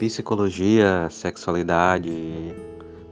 Psicologia, 0.00 1.10
sexualidade, 1.10 2.10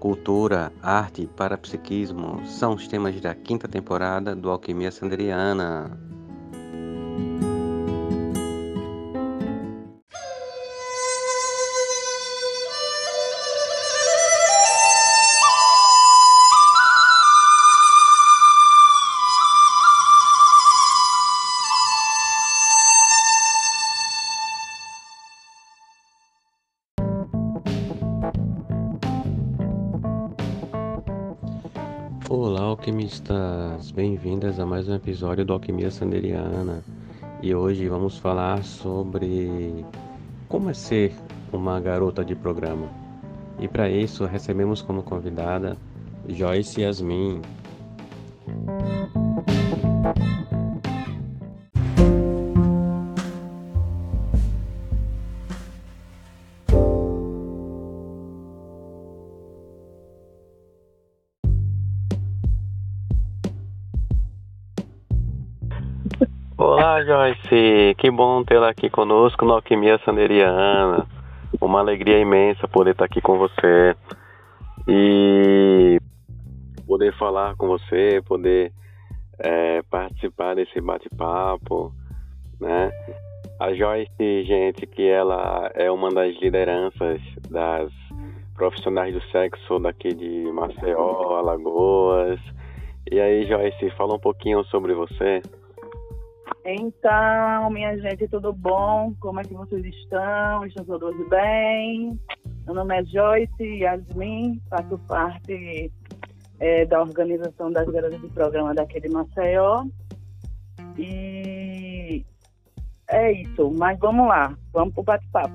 cultura, 0.00 0.72
arte 0.82 1.20
e 1.20 1.26
parapsiquismo 1.26 2.40
são 2.46 2.72
os 2.72 2.88
temas 2.88 3.20
da 3.20 3.34
quinta 3.34 3.68
temporada 3.68 4.34
do 4.34 4.48
Alquimia 4.48 4.90
Sanderiana. 4.90 6.07
Bem-vindas 34.28 34.60
a 34.60 34.66
mais 34.66 34.86
um 34.86 34.94
episódio 34.94 35.42
do 35.42 35.54
Alquimia 35.54 35.90
Sanderiana. 35.90 36.84
E 37.42 37.54
hoje 37.54 37.88
vamos 37.88 38.18
falar 38.18 38.62
sobre 38.62 39.86
como 40.50 40.68
é 40.68 40.74
ser 40.74 41.14
uma 41.50 41.80
garota 41.80 42.22
de 42.22 42.34
programa. 42.34 42.90
E 43.58 43.66
para 43.66 43.88
isso 43.88 44.26
recebemos 44.26 44.82
como 44.82 45.02
convidada 45.02 45.78
Joyce 46.28 46.82
Yasmin. 46.82 47.40
Olá, 66.70 67.02
Joyce. 67.02 67.94
Que 67.96 68.10
bom 68.10 68.44
tê-la 68.44 68.68
aqui 68.68 68.90
conosco 68.90 69.42
no 69.46 69.54
Alquimia 69.54 69.98
Sanderiana. 70.04 71.06
Uma 71.58 71.80
alegria 71.80 72.18
imensa 72.18 72.68
poder 72.68 72.90
estar 72.90 73.06
aqui 73.06 73.22
com 73.22 73.38
você 73.38 73.96
e 74.86 75.98
poder 76.86 77.16
falar 77.16 77.56
com 77.56 77.68
você, 77.68 78.20
poder 78.26 78.70
é, 79.38 79.80
participar 79.84 80.56
desse 80.56 80.78
bate-papo, 80.78 81.90
né? 82.60 82.92
A 83.58 83.72
Joyce, 83.72 84.44
gente, 84.44 84.86
que 84.86 85.08
ela 85.08 85.70
é 85.74 85.90
uma 85.90 86.10
das 86.10 86.38
lideranças 86.38 87.18
das 87.48 87.90
profissionais 88.54 89.14
do 89.14 89.22
sexo 89.30 89.78
daqui 89.78 90.12
de 90.12 90.52
Maceió, 90.52 91.34
Alagoas. 91.34 92.38
E 93.10 93.18
aí, 93.18 93.46
Joyce, 93.46 93.88
fala 93.96 94.16
um 94.16 94.20
pouquinho 94.20 94.62
sobre 94.64 94.92
você. 94.92 95.40
Então, 96.64 97.70
minha 97.70 97.96
gente, 97.98 98.28
tudo 98.28 98.52
bom? 98.52 99.14
Como 99.20 99.40
é 99.40 99.44
que 99.44 99.54
vocês 99.54 99.84
estão? 99.84 100.64
Estão 100.66 100.84
todos 100.84 101.28
bem? 101.28 102.20
Meu 102.66 102.74
nome 102.74 103.00
é 103.00 103.04
Joyce 103.04 103.62
Yasmin, 103.62 104.60
faço 104.68 104.98
parte 105.08 105.90
é, 106.60 106.84
da 106.84 107.00
organização 107.00 107.72
das 107.72 107.88
garotas 107.88 108.20
de 108.20 108.28
programa 108.28 108.74
daqui 108.74 109.00
de 109.00 109.08
Maceió. 109.08 109.86
E 110.98 112.24
é 113.08 113.32
isso, 113.32 113.70
mas 113.70 113.98
vamos 113.98 114.28
lá, 114.28 114.54
vamos 114.72 114.92
pro 114.92 115.02
bate-papo. 115.02 115.54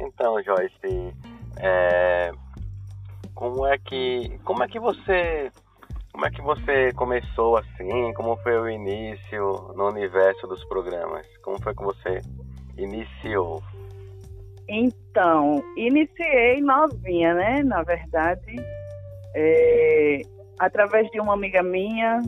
Então, 0.00 0.42
Joyce, 0.42 1.14
é, 1.58 2.32
como 3.34 3.66
é 3.66 3.78
que 3.78 4.38
como 4.44 4.64
é 4.64 4.68
que 4.68 4.80
você 4.80 5.52
como 6.14 6.26
é 6.26 6.30
que 6.30 6.40
você 6.42 6.92
começou 6.92 7.56
assim? 7.56 8.12
Como 8.14 8.36
foi 8.36 8.56
o 8.56 8.70
início 8.70 9.72
no 9.74 9.88
universo 9.88 10.46
dos 10.46 10.64
programas? 10.66 11.26
Como 11.42 11.60
foi 11.60 11.74
que 11.74 11.82
você 11.82 12.20
iniciou? 12.78 13.60
Então, 14.68 15.60
iniciei 15.76 16.60
novinha, 16.60 17.34
né? 17.34 17.64
Na 17.64 17.82
verdade, 17.82 18.54
é, 19.34 20.20
através 20.56 21.10
de 21.10 21.20
uma 21.20 21.34
amiga 21.34 21.64
minha 21.64 22.22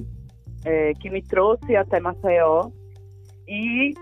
é, 0.64 0.92
que 0.94 1.08
me 1.08 1.22
trouxe 1.22 1.76
até 1.76 2.00
Maceió 2.00 2.69
e 3.46 3.94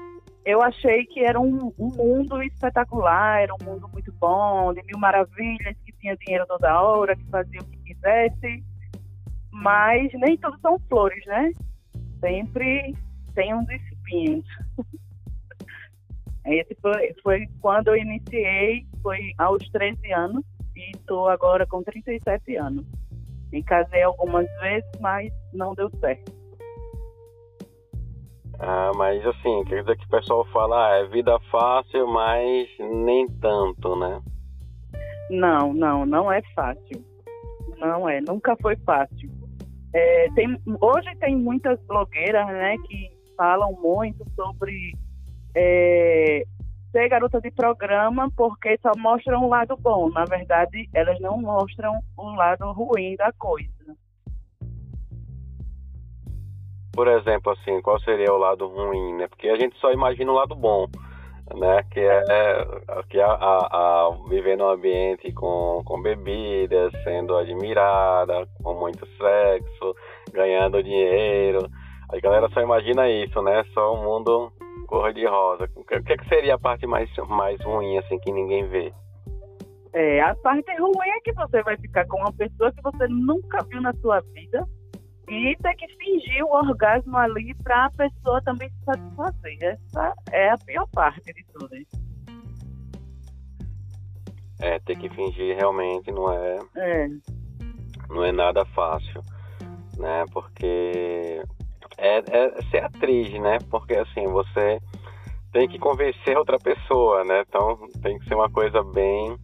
eu 0.47 0.62
achei 0.62 1.05
que 1.05 1.21
era 1.21 1.39
um, 1.39 1.71
um, 1.78 1.91
mundo 1.94 2.43
espetacular, 2.43 3.43
era 3.43 3.53
um 3.53 3.62
mundo 3.62 3.87
muito 3.93 4.11
bom, 4.12 4.73
de 4.73 4.83
mil 4.84 4.99
maravilhas, 4.99 5.77
que 5.84 5.93
tinha 6.00 6.17
dinheiro 6.17 6.47
toda 6.47 6.81
hora, 6.81 7.15
que 7.15 7.25
fazia 7.27 7.61
o 7.61 7.65
que 7.65 7.94
quisesse 7.94 8.74
mas 9.55 10.13
nem 10.15 10.37
tudo 10.37 10.59
são 10.61 10.79
flores, 10.89 11.25
né? 11.27 11.53
Sempre 12.21 12.93
tem 13.35 13.55
uns 13.55 13.69
espinhos. 13.71 14.45
Esse 16.45 16.75
foi, 16.83 17.15
foi 17.23 17.47
quando 17.61 17.89
eu 17.89 17.97
iniciei, 17.97 18.85
foi 19.01 19.33
aos 19.39 19.67
13 19.71 20.13
anos, 20.13 20.45
e 20.77 20.91
estou 20.91 21.29
agora 21.29 21.67
com 21.67 21.83
37 21.83 22.57
anos. 22.57 22.85
Me 23.53 23.63
casei 23.63 24.03
algumas 24.03 24.47
vezes, 24.61 24.91
mas 25.01 25.33
não 25.53 25.73
deu 25.75 25.89
certo. 26.01 26.33
Ah, 28.59 28.91
mas 28.97 29.25
assim, 29.25 29.65
quer 29.65 29.81
dizer 29.81 29.97
que 29.97 30.05
o 30.05 30.11
pessoal 30.11 30.45
fala, 30.47 30.89
ah, 30.89 30.97
é 30.99 31.07
vida 31.07 31.39
fácil, 31.51 32.09
mas 32.09 32.69
nem 32.79 33.29
tanto, 33.41 33.97
né? 33.97 34.21
Não, 35.31 35.73
não, 35.73 36.05
não 36.05 36.31
é 36.31 36.43
fácil. 36.55 37.05
Não 37.79 38.09
é, 38.09 38.21
nunca 38.21 38.57
foi 38.57 38.77
fácil. 38.77 39.34
É, 39.94 40.28
tem, 40.34 40.59
hoje 40.81 41.16
tem 41.21 41.37
muitas 41.37 41.81
blogueiras 41.87 42.47
né, 42.49 42.77
que 42.88 43.10
falam 43.37 43.72
muito 43.81 44.28
sobre 44.34 44.93
é, 45.55 46.43
ser 46.91 47.09
garota 47.09 47.41
de 47.41 47.53
programa 47.53 48.28
porque 48.37 48.77
só 48.82 48.91
mostram 48.99 49.44
o 49.44 49.49
lado 49.49 49.77
bom. 49.77 50.10
Na 50.10 50.25
verdade, 50.25 50.88
elas 50.93 51.21
não 51.21 51.41
mostram 51.41 51.93
o 52.16 52.34
lado 52.34 52.72
ruim 52.72 53.15
da 53.15 53.32
coisa. 53.38 53.71
Por 56.93 57.09
exemplo, 57.09 57.53
assim, 57.53 57.81
qual 57.81 58.00
seria 58.00 58.32
o 58.32 58.38
lado 58.38 58.69
ruim, 58.69 59.15
né? 59.15 59.28
Porque 59.28 59.49
a 59.49 59.56
gente 59.56 59.76
só 59.78 59.93
imagina 59.93 60.31
o 60.31 60.34
lado 60.34 60.56
bom 60.56 60.87
né? 61.53 61.82
Que 61.91 62.00
é 62.00 62.22
que 63.10 63.21
a, 63.21 63.27
a, 63.27 63.66
a, 64.06 64.10
viver 64.28 64.56
num 64.56 64.69
ambiente 64.69 65.32
com, 65.32 65.82
com 65.84 66.00
bebidas, 66.00 66.93
sendo 67.03 67.37
admirada, 67.37 68.47
com 68.62 68.75
muito 68.75 69.06
sexo, 69.16 69.94
ganhando 70.32 70.82
dinheiro. 70.82 71.69
A 72.10 72.19
galera 72.21 72.49
só 72.50 72.60
imagina 72.60 73.09
isso, 73.10 73.41
né? 73.43 73.65
Só 73.75 73.94
um 73.94 74.03
mundo 74.03 74.53
cor 74.87 75.12
de 75.12 75.27
rosa. 75.27 75.69
O 75.77 75.84
que, 75.84 76.16
que 76.16 76.28
seria 76.28 76.55
a 76.55 76.59
parte 76.59 76.87
mais, 76.87 77.10
mais 77.28 77.61
ruim, 77.62 77.99
assim, 77.99 78.19
que 78.21 78.32
ninguém 78.32 78.66
vê? 78.69 78.93
É, 79.93 80.21
a 80.21 80.34
parte 80.37 80.71
ruim 80.78 81.09
é 81.16 81.21
que 81.21 81.32
você 81.32 81.62
vai 81.62 81.76
ficar 81.76 82.06
com 82.06 82.19
uma 82.19 82.32
pessoa 82.32 82.72
que 82.72 82.82
você 82.82 83.06
nunca 83.09 83.65
viu 83.65 83.81
na 83.81 83.93
sua 83.94 84.21
vida 84.32 84.66
e 85.29 85.57
ter 85.57 85.75
que 85.75 85.89
fingir 85.97 86.45
o 86.45 86.55
orgasmo 86.55 87.17
ali 87.17 87.55
para 87.62 87.87
a 87.87 87.91
pessoa 87.91 88.43
também 88.43 88.69
se 88.69 88.85
satisfazer. 88.85 89.59
Essa 89.61 90.15
é 90.31 90.51
a 90.51 90.59
pior 90.59 90.87
parte 90.93 91.33
de 91.33 91.45
tudo. 91.53 91.71
É, 94.61 94.79
ter 94.81 94.97
que 94.97 95.09
fingir 95.11 95.57
realmente 95.57 96.11
não 96.12 96.33
é, 96.33 96.59
é. 96.77 97.09
não 98.09 98.25
é 98.25 98.33
nada 98.33 98.65
fácil, 98.67 99.21
né? 99.99 100.25
Porque 100.33 101.43
é, 101.99 102.19
é 102.19 102.62
ser 102.71 102.85
atriz, 102.85 103.33
né? 103.41 103.59
Porque 103.71 103.94
assim, 103.94 104.26
você 104.29 104.81
tem 105.53 105.69
que 105.69 105.79
convencer 105.79 106.37
outra 106.37 106.59
pessoa, 106.59 107.25
né? 107.25 107.44
Então 107.49 107.79
tem 108.03 108.19
que 108.19 108.26
ser 108.26 108.35
uma 108.35 108.50
coisa 108.50 108.82
bem. 108.82 109.37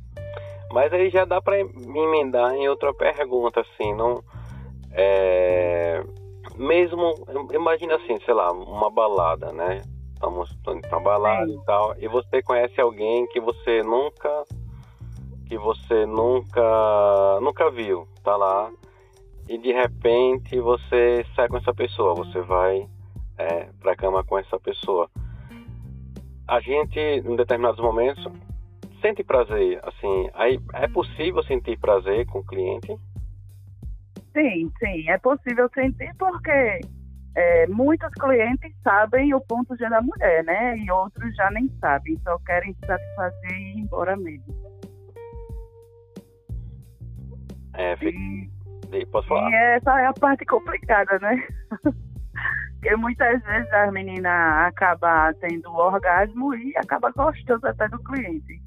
Mas 0.73 0.93
aí 0.93 1.11
já 1.11 1.25
dá 1.25 1.41
para 1.41 1.59
emendar 1.59 2.53
em 2.55 2.69
outra 2.69 2.95
pergunta, 2.95 3.61
assim, 3.61 3.93
não 3.95 4.23
é, 4.93 6.03
mesmo, 6.57 7.15
imagina 7.53 7.97
assim, 7.97 8.19
sei 8.25 8.35
lá, 8.35 8.53
uma 8.53 8.91
balada, 8.91 9.53
né? 9.53 9.83
Estamos 10.13 10.55
pra 10.89 11.01
balada 11.01 11.51
e 11.51 11.59
tal, 11.65 11.95
e 11.99 12.07
você 12.07 12.43
conhece 12.43 12.79
alguém 12.81 13.27
que 13.29 13.41
você 13.41 13.83
nunca, 13.83 14.45
que 15.47 15.57
você 15.57 16.05
nunca, 16.05 17.41
nunca 17.41 17.71
viu, 17.71 18.07
tá 18.23 18.37
lá, 18.37 18.71
e 19.49 19.57
de 19.57 19.73
repente 19.73 20.61
você 20.61 21.25
sai 21.35 21.49
com 21.49 21.57
essa 21.57 21.73
pessoa, 21.73 22.15
você 22.15 22.41
vai 22.43 22.87
é, 23.39 23.69
pra 23.81 23.97
cama 23.97 24.23
com 24.23 24.39
essa 24.39 24.61
pessoa. 24.61 25.09
A 26.47 26.61
gente, 26.61 26.99
em 26.99 27.37
determinados 27.37 27.81
momentos, 27.81 28.27
sente 29.01 29.25
prazer, 29.25 29.81
assim, 29.83 30.29
aí 30.35 30.61
é 30.75 30.87
possível 30.87 31.43
sentir 31.45 31.79
prazer 31.79 32.27
com 32.27 32.41
o 32.41 32.45
cliente? 32.45 32.95
Sim, 34.33 34.71
sim, 34.79 35.09
é 35.09 35.19
possível 35.19 35.69
sentir 35.75 36.15
porque 36.19 36.81
é, 37.37 37.67
muitos 37.67 38.11
clientes 38.15 38.73
sabem 38.83 39.35
o 39.35 39.41
ponto 39.41 39.77
G 39.77 39.89
da 39.89 40.01
mulher, 40.01 40.45
né? 40.45 40.77
E 40.79 40.91
outros 40.91 41.35
já 41.37 41.51
nem 41.51 41.69
sabem, 41.81 42.19
só 42.23 42.39
querem 42.41 42.73
se 42.75 42.87
satisfazer 42.87 43.53
e 43.53 43.73
ir 43.73 43.81
embora 43.81 44.17
mesmo. 44.17 44.55
É, 47.75 47.97
fica... 47.97 48.19
e, 48.93 49.07
posso 49.07 49.29
falar? 49.29 49.51
E 49.51 49.55
essa 49.55 50.01
é 50.01 50.07
a 50.07 50.13
parte 50.13 50.45
complicada, 50.45 51.19
né? 51.19 51.47
Porque 52.81 52.97
muitas 52.97 53.43
vezes 53.43 53.71
as 53.73 53.93
meninas 53.93 54.67
acabam 54.67 55.35
tendo 55.41 55.71
orgasmo 55.71 56.55
e 56.55 56.75
acaba 56.79 57.13
gostando 57.13 57.67
até 57.67 57.87
do 57.89 58.03
cliente. 58.03 58.61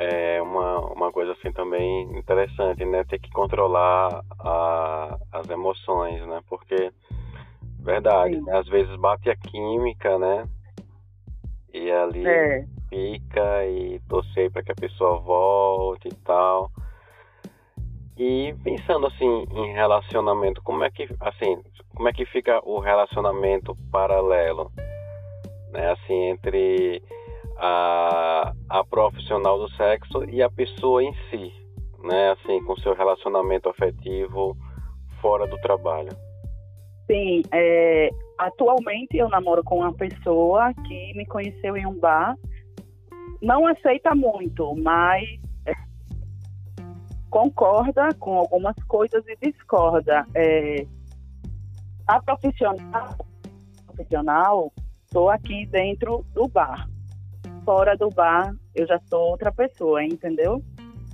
É 0.00 0.40
uma, 0.40 0.78
uma 0.92 1.10
coisa 1.10 1.32
assim 1.32 1.50
também 1.50 2.02
interessante, 2.16 2.84
né? 2.84 3.02
Ter 3.02 3.18
que 3.18 3.30
controlar 3.32 4.22
a, 4.38 5.18
as 5.32 5.50
emoções, 5.50 6.24
né? 6.24 6.40
Porque, 6.48 6.92
verdade, 7.80 8.40
né? 8.40 8.58
às 8.58 8.68
vezes 8.68 8.94
bate 8.96 9.28
a 9.28 9.34
química, 9.34 10.16
né? 10.16 10.48
E 11.74 11.90
ali 11.90 12.24
é. 12.28 12.64
fica 12.88 13.66
e 13.66 13.98
torcer 14.08 14.52
para 14.52 14.62
que 14.62 14.70
a 14.70 14.76
pessoa 14.76 15.18
volte 15.18 16.06
e 16.06 16.14
tal. 16.24 16.70
E 18.16 18.54
pensando 18.62 19.08
assim 19.08 19.46
em 19.50 19.72
relacionamento, 19.72 20.62
como 20.62 20.84
é 20.84 20.90
que 20.90 21.08
assim, 21.20 21.60
como 21.94 22.08
é 22.08 22.12
que 22.12 22.24
fica 22.24 22.60
o 22.64 22.78
relacionamento 22.78 23.76
paralelo, 23.90 24.70
né? 25.72 25.90
Assim 25.90 26.30
entre 26.30 27.02
a, 27.58 28.52
a 28.68 28.84
profissional 28.84 29.58
do 29.58 29.70
sexo 29.72 30.24
e 30.30 30.42
a 30.42 30.48
pessoa 30.48 31.02
em 31.02 31.12
si, 31.30 31.52
né? 32.02 32.30
Assim, 32.30 32.62
com 32.64 32.76
seu 32.76 32.94
relacionamento 32.94 33.68
afetivo 33.68 34.56
fora 35.20 35.46
do 35.46 35.58
trabalho. 35.58 36.10
Sim, 37.06 37.42
é, 37.52 38.10
atualmente 38.38 39.16
eu 39.16 39.28
namoro 39.28 39.64
com 39.64 39.78
uma 39.78 39.92
pessoa 39.92 40.72
que 40.74 41.12
me 41.14 41.26
conheceu 41.26 41.76
em 41.76 41.86
um 41.86 41.98
bar. 41.98 42.36
Não 43.40 43.66
aceita 43.66 44.14
muito, 44.14 44.74
mas 44.76 45.24
concorda 47.30 48.08
com 48.18 48.38
algumas 48.38 48.76
coisas 48.86 49.24
e 49.26 49.36
discorda. 49.40 50.26
É, 50.34 50.86
a 52.06 52.22
profissional, 52.22 53.16
profissional, 53.86 54.72
estou 55.04 55.30
aqui 55.30 55.66
dentro 55.66 56.24
do 56.32 56.48
bar. 56.48 56.88
Fora 57.68 57.94
do 57.98 58.08
bar, 58.08 58.54
eu 58.74 58.86
já 58.86 58.98
sou 59.10 59.28
outra 59.28 59.52
pessoa, 59.52 60.02
entendeu? 60.02 60.62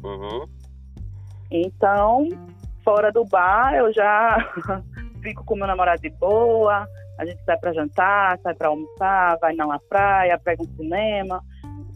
Uhum. 0.05 0.47
Então, 1.51 2.29
fora 2.85 3.11
do 3.11 3.25
bar, 3.25 3.75
eu 3.75 3.93
já 3.93 4.39
fico 5.21 5.45
com 5.45 5.57
meu 5.57 5.67
namorado 5.67 6.01
de 6.01 6.11
boa. 6.11 6.87
A 7.19 7.27
gente 7.27 7.43
sai 7.43 7.59
para 7.59 7.73
jantar, 7.73 8.39
sai 8.39 8.55
para 8.55 8.69
almoçar, 8.69 9.37
vai 9.41 9.53
na 9.57 9.81
praia, 9.89 10.39
pega 10.39 10.63
um 10.63 10.77
cinema. 10.77 11.43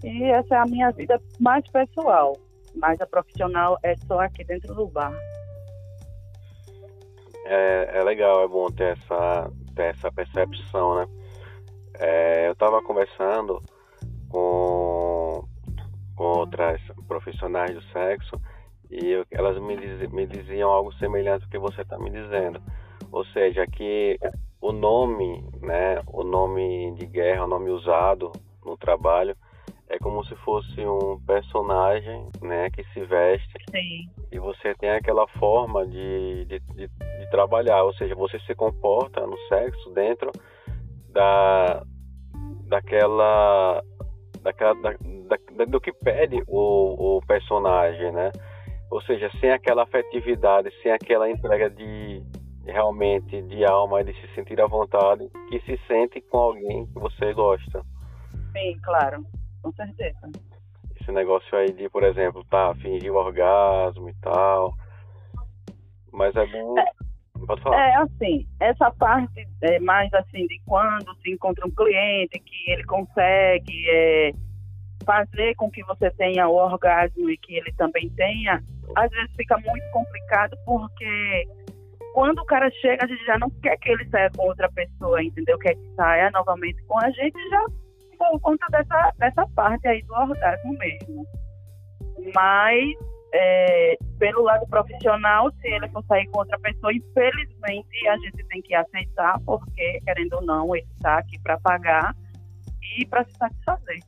E 0.03 0.25
essa 0.25 0.57
é 0.57 0.59
a 0.59 0.67
minha 0.67 0.91
vida 0.91 1.23
mais 1.39 1.65
pessoal 1.71 2.33
mas 2.75 3.01
a 3.01 3.07
profissional 3.07 3.79
é 3.83 3.97
só 4.07 4.21
aqui 4.21 4.45
dentro 4.45 4.75
do 4.75 4.87
bar. 4.87 5.13
É, 7.47 7.99
é 7.99 8.03
legal, 8.03 8.45
é 8.45 8.49
bom 8.49 8.67
ter 8.71 8.97
essa, 8.99 9.51
ter 9.75 9.95
essa 9.95 10.13
percepção, 10.13 10.97
né? 10.97 11.07
É, 11.99 12.49
eu 12.49 12.53
estava 12.53 12.83
conversando 12.83 13.61
com, 14.29 15.45
com 16.17 16.25
outras 16.25 16.81
profissionais 17.07 17.75
do 17.75 17.83
sexo 17.93 18.41
e 18.91 19.07
eu, 19.07 19.27
elas 19.31 19.61
me, 19.61 19.77
diz, 19.77 20.11
me 20.11 20.27
diziam 20.27 20.71
algo 20.71 20.93
semelhante 20.95 21.45
ao 21.45 21.51
que 21.51 21.59
você 21.59 21.83
está 21.83 21.99
me 21.99 22.11
dizendo. 22.11 22.61
Ou 23.13 23.25
seja, 23.27 23.67
que 23.67 24.19
o 24.61 24.73
nome, 24.73 25.45
né, 25.61 26.01
o 26.07 26.25
nome 26.25 26.95
de 26.95 27.07
guerra, 27.07 27.45
o 27.45 27.49
nome 27.49 27.71
usado 27.71 28.33
no 28.65 28.77
trabalho, 28.77 29.37
é 29.89 29.99
como 29.99 30.25
se 30.25 30.35
fosse 30.37 30.81
um 30.81 31.19
personagem, 31.27 32.29
né, 32.43 32.71
que 32.71 32.85
se 32.93 33.01
veste. 33.05 33.55
Sim. 33.71 34.11
E 34.31 34.39
você 34.39 34.75
tem 34.75 34.91
aquela 34.91 35.27
forma 35.39 35.87
de, 35.87 36.45
de, 36.45 36.61
de, 36.61 36.89
de, 36.89 37.31
trabalhar, 37.31 37.83
ou 37.85 37.95
seja, 37.95 38.15
você 38.15 38.39
se 38.41 38.55
comporta 38.55 39.27
no 39.27 39.39
sexo 39.49 39.91
dentro 39.91 40.31
da 41.11 41.83
daquela 42.67 43.83
daquela 44.43 44.75
da, 44.75 44.93
da, 45.57 45.65
do 45.65 45.81
que 45.81 45.93
pede 45.93 46.43
o, 46.47 47.19
o 47.19 47.27
personagem, 47.27 48.13
né? 48.13 48.31
Ou 48.91 49.03
seja, 49.03 49.31
sem 49.41 49.51
aquela 49.51 49.83
afetividade, 49.83 50.71
sem 50.83 50.91
aquela 50.93 51.31
entrega 51.31 51.69
de 51.69 52.23
realmente 52.65 53.43
de 53.43 53.65
alma, 53.65 54.05
de 54.05 54.13
se 54.15 54.35
sentir 54.35 54.61
à 54.61 54.67
vontade, 54.67 55.29
que 55.49 55.61
se 55.61 55.79
sente 55.87 56.21
com 56.23 56.39
alguém 56.39 56.87
que 56.87 56.95
você 56.95 57.33
gosta. 57.33 57.83
Sim, 58.53 58.79
claro 58.83 59.25
com 59.63 59.73
certeza. 59.73 60.31
Esse 61.01 61.13
negócio 61.13 61.57
aí 61.57 61.73
de, 61.73 61.89
por 61.89 62.03
exemplo, 62.03 62.45
tá, 62.45 62.75
fingir 62.77 63.13
o 63.13 63.17
orgasmo 63.17 64.09
e 64.09 64.15
tal. 64.15 64.75
Mas 66.13 66.35
é 66.37 66.47
bom. 66.47 66.79
É, 66.79 66.91
Pode 67.47 67.63
falar. 67.63 67.77
É 67.77 67.95
assim, 67.97 68.47
essa 68.61 68.91
parte 68.93 69.47
é 69.63 69.79
mais 69.81 70.13
assim 70.15 70.47
de 70.47 70.61
quando 70.67 71.15
se 71.23 71.31
encontra 71.31 71.67
um 71.67 71.71
cliente 71.71 72.39
que 72.41 72.71
ele 72.71 72.85
consegue 72.85 73.91
é, 73.91 74.33
fazer 75.05 75.55
com 75.55 75.71
que 75.71 75.83
você 75.85 76.11
tenha 76.13 76.49
o 76.49 76.55
orgasmo 76.55 77.31
e 77.31 77.39
que 77.39 77.57
ele 77.57 77.73
também 77.73 78.09
tenha, 78.11 78.63
às 78.97 79.11
vezes 79.11 79.31
fica 79.37 79.57
muito 79.59 79.91
complicado 79.91 80.57
porque 80.65 81.49
quando 82.15 82.41
o 82.41 82.45
cara 82.45 82.71
chega, 82.73 83.05
a 83.05 83.07
gente 83.07 83.25
já 83.25 83.39
não 83.39 83.51
quer 83.63 83.77
que 83.79 83.91
ele 83.91 84.09
saia 84.09 84.31
com 84.37 84.47
outra 84.47 84.71
pessoa, 84.73 85.23
entendeu? 85.23 85.59
Quer 85.59 85.75
que 85.75 85.95
saia 85.95 86.31
novamente 86.31 86.83
com 86.85 86.99
a 86.99 87.11
gente 87.11 87.39
já 87.49 87.65
por 88.19 88.41
conta 88.41 88.67
dessa, 88.71 89.13
dessa 89.19 89.47
parte 89.55 89.87
aí 89.87 90.03
do 90.03 90.15
orgasmo 90.15 90.77
mesmo. 90.77 91.25
Mas, 92.35 92.85
é, 93.33 93.97
pelo 94.19 94.43
lado 94.43 94.67
profissional, 94.69 95.51
se 95.61 95.69
ele 95.69 95.89
for 95.89 96.05
sair 96.07 96.27
com 96.29 96.39
outra 96.39 96.59
pessoa, 96.59 96.93
infelizmente 96.93 98.09
a 98.09 98.17
gente 98.19 98.45
tem 98.45 98.63
que 98.63 98.75
aceitar, 98.75 99.39
porque, 99.45 100.01
querendo 100.05 100.35
ou 100.35 100.43
não, 100.43 100.75
ele 100.75 100.87
está 100.95 101.19
aqui 101.19 101.39
para 101.41 101.59
pagar 101.59 102.15
e 102.99 103.07
para 103.07 103.25
se 103.25 103.33
satisfazer. 103.33 104.01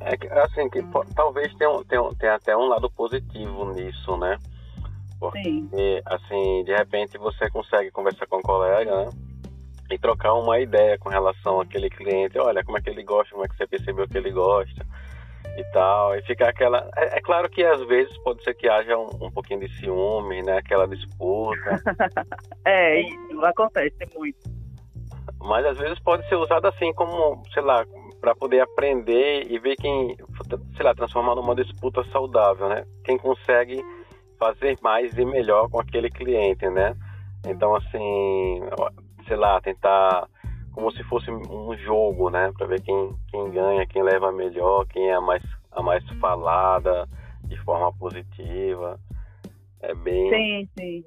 É 0.00 0.40
assim, 0.40 0.70
que 0.70 0.80
talvez 1.14 1.52
tenha, 1.54 1.84
tenha, 1.84 2.14
tenha 2.18 2.34
até 2.36 2.56
um 2.56 2.68
lado 2.68 2.88
positivo 2.90 3.72
nisso, 3.72 4.16
né? 4.16 4.38
Porque, 5.18 5.42
Sim. 5.42 5.68
assim, 6.06 6.64
de 6.64 6.76
repente 6.76 7.18
você 7.18 7.50
consegue 7.50 7.90
conversar 7.90 8.26
com 8.26 8.38
um 8.38 8.42
colega, 8.42 9.06
né? 9.06 9.10
e 9.90 9.98
trocar 9.98 10.34
uma 10.34 10.60
ideia 10.60 10.98
com 10.98 11.08
relação 11.08 11.62
àquele 11.62 11.88
cliente. 11.88 12.38
Olha, 12.38 12.62
como 12.62 12.76
é 12.76 12.82
que 12.82 12.90
ele 12.90 13.02
gosta, 13.02 13.32
como 13.32 13.44
é 13.44 13.48
que 13.48 13.56
você 13.56 13.66
percebeu 13.66 14.06
que 14.06 14.18
ele 14.18 14.30
gosta 14.30 14.86
e 15.58 15.64
tal. 15.72 16.16
E 16.16 16.22
ficar 16.22 16.48
aquela. 16.48 16.88
É, 16.96 17.18
é 17.18 17.20
claro 17.20 17.50
que 17.50 17.64
às 17.64 17.84
vezes 17.86 18.16
pode 18.18 18.42
ser 18.44 18.54
que 18.54 18.68
haja 18.68 18.96
um, 18.96 19.08
um 19.20 19.30
pouquinho 19.30 19.60
de 19.60 19.68
ciúme, 19.78 20.42
né? 20.42 20.58
Aquela 20.58 20.86
disputa. 20.86 21.82
é, 22.64 23.00
isso 23.00 23.44
acontece 23.44 23.98
muito. 24.16 24.38
Mas 25.40 25.66
às 25.66 25.78
vezes 25.78 25.98
pode 26.00 26.26
ser 26.28 26.36
usado 26.36 26.66
assim 26.66 26.92
como, 26.94 27.42
sei 27.52 27.62
lá, 27.62 27.84
para 28.20 28.34
poder 28.34 28.60
aprender 28.60 29.46
e 29.50 29.58
ver 29.58 29.76
quem, 29.76 30.16
sei 30.76 30.84
lá, 30.84 30.94
transformar 30.94 31.34
numa 31.34 31.54
disputa 31.54 32.02
saudável, 32.10 32.68
né? 32.68 32.84
Quem 33.04 33.18
consegue 33.18 33.82
fazer 34.38 34.76
mais 34.82 35.16
e 35.16 35.24
melhor 35.24 35.68
com 35.68 35.80
aquele 35.80 36.10
cliente, 36.10 36.68
né? 36.68 36.94
Então, 37.46 37.74
assim, 37.74 38.60
sei 39.26 39.36
lá, 39.36 39.60
tentar 39.60 40.28
como 40.78 40.92
se 40.92 41.02
fosse 41.04 41.28
um 41.28 41.76
jogo, 41.78 42.30
né, 42.30 42.52
para 42.56 42.68
ver 42.68 42.80
quem, 42.82 43.12
quem 43.32 43.50
ganha, 43.50 43.84
quem 43.84 44.00
leva 44.00 44.30
melhor, 44.30 44.86
quem 44.86 45.08
é 45.08 45.14
a 45.14 45.20
mais 45.20 45.42
a 45.72 45.82
mais 45.82 46.08
falada 46.20 47.08
de 47.42 47.56
forma 47.64 47.92
positiva. 47.94 48.96
É 49.82 49.92
bem 49.92 50.30
Sim, 50.30 50.68
sim. 50.78 51.04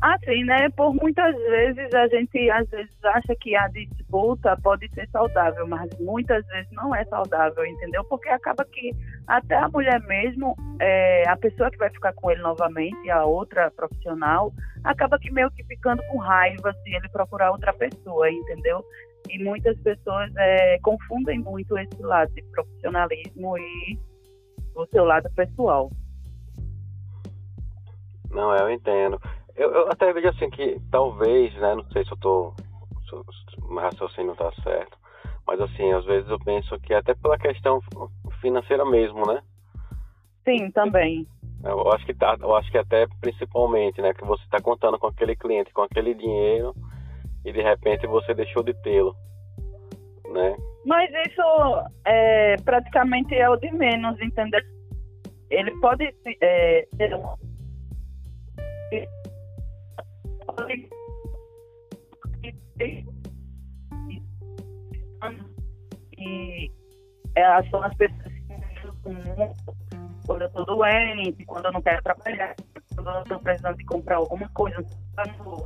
Assim, 0.00 0.42
né? 0.44 0.70
Por 0.70 0.94
muitas 0.94 1.36
vezes 1.36 1.94
a 1.94 2.08
gente 2.08 2.50
às 2.50 2.68
vezes 2.70 3.04
acha 3.04 3.36
que 3.38 3.54
a 3.54 3.68
disputa 3.68 4.58
pode 4.62 4.88
ser 4.94 5.06
saudável, 5.10 5.68
mas 5.68 5.90
muitas 6.00 6.46
vezes 6.46 6.72
não 6.72 6.94
é 6.94 7.04
saudável, 7.04 7.64
entendeu? 7.66 8.02
Porque 8.04 8.30
acaba 8.30 8.64
que 8.64 8.90
até 9.26 9.56
a 9.56 9.68
mulher 9.68 10.00
mesmo, 10.02 10.56
é, 10.80 11.28
a 11.28 11.36
pessoa 11.36 11.70
que 11.70 11.78
vai 11.78 11.90
ficar 11.90 12.12
com 12.14 12.30
ele 12.30 12.42
novamente, 12.42 13.10
a 13.10 13.24
outra 13.24 13.70
profissional, 13.70 14.52
acaba 14.84 15.18
que 15.18 15.30
meio 15.30 15.50
que 15.52 15.64
ficando 15.64 16.02
com 16.10 16.18
raiva 16.18 16.72
se 16.72 16.94
ele 16.94 17.08
procurar 17.08 17.52
outra 17.52 17.72
pessoa, 17.72 18.30
entendeu? 18.30 18.84
E 19.30 19.42
muitas 19.42 19.78
pessoas 19.78 20.30
é, 20.36 20.78
confundem 20.80 21.38
muito 21.38 21.78
esse 21.78 22.02
lado 22.02 22.32
de 22.34 22.42
profissionalismo 22.50 23.56
e 23.56 23.98
o 24.74 24.86
seu 24.86 25.04
lado 25.04 25.30
pessoal. 25.34 25.90
Não, 28.30 28.54
eu 28.56 28.70
entendo. 28.70 29.20
Eu, 29.54 29.70
eu, 29.70 29.88
até 29.90 30.12
vejo 30.12 30.28
assim 30.28 30.50
que 30.50 30.80
talvez, 30.90 31.54
né, 31.54 31.74
não 31.74 31.84
sei 31.90 32.04
se 32.04 32.10
eu 32.10 32.16
tô, 32.16 32.54
se, 33.08 33.14
o 33.62 33.74
raciocínio 33.78 34.34
tá 34.34 34.50
certo, 34.62 34.96
mas 35.46 35.60
assim, 35.60 35.92
às 35.92 36.04
vezes 36.04 36.28
eu 36.30 36.38
penso 36.38 36.78
que 36.80 36.94
até 36.94 37.14
pela 37.14 37.38
questão 37.38 37.80
financeira 38.42 38.84
mesmo, 38.84 39.24
né? 39.26 39.40
Sim, 40.44 40.70
também. 40.72 41.26
Eu 41.64 41.92
acho 41.92 42.04
que 42.04 42.12
tá, 42.12 42.36
eu 42.40 42.54
acho 42.56 42.70
que 42.70 42.76
até 42.76 43.06
principalmente, 43.20 44.02
né, 44.02 44.12
que 44.12 44.24
você 44.24 44.42
está 44.42 44.60
contando 44.60 44.98
com 44.98 45.06
aquele 45.06 45.36
cliente, 45.36 45.72
com 45.72 45.82
aquele 45.82 46.12
dinheiro 46.12 46.74
e 47.44 47.52
de 47.52 47.62
repente 47.62 48.06
você 48.06 48.34
deixou 48.34 48.64
de 48.64 48.74
tê-lo, 48.82 49.14
né? 50.28 50.56
Mas 50.84 51.08
isso 51.28 51.42
é, 52.04 52.56
praticamente 52.64 53.34
é 53.36 53.48
o 53.48 53.56
de 53.56 53.70
menos, 53.70 54.20
entendeu? 54.20 54.60
Ele 55.48 55.70
pode 55.80 56.12
é, 56.40 56.88
ter 56.98 57.14
um... 57.14 57.24
e 66.18 66.70
é, 67.36 67.62
são 67.70 67.82
as 67.82 67.94
pessoas 67.94 68.21
quando 70.26 70.42
eu 70.42 70.48
estou 70.48 70.64
doente, 70.64 71.44
quando 71.44 71.66
eu 71.66 71.72
não 71.72 71.82
quero 71.82 72.02
trabalhar, 72.02 72.54
quando 72.94 73.10
eu 73.10 73.22
estou 73.22 73.38
precisando 73.40 73.76
de 73.76 73.84
comprar 73.84 74.16
alguma 74.16 74.48
coisa, 74.50 74.84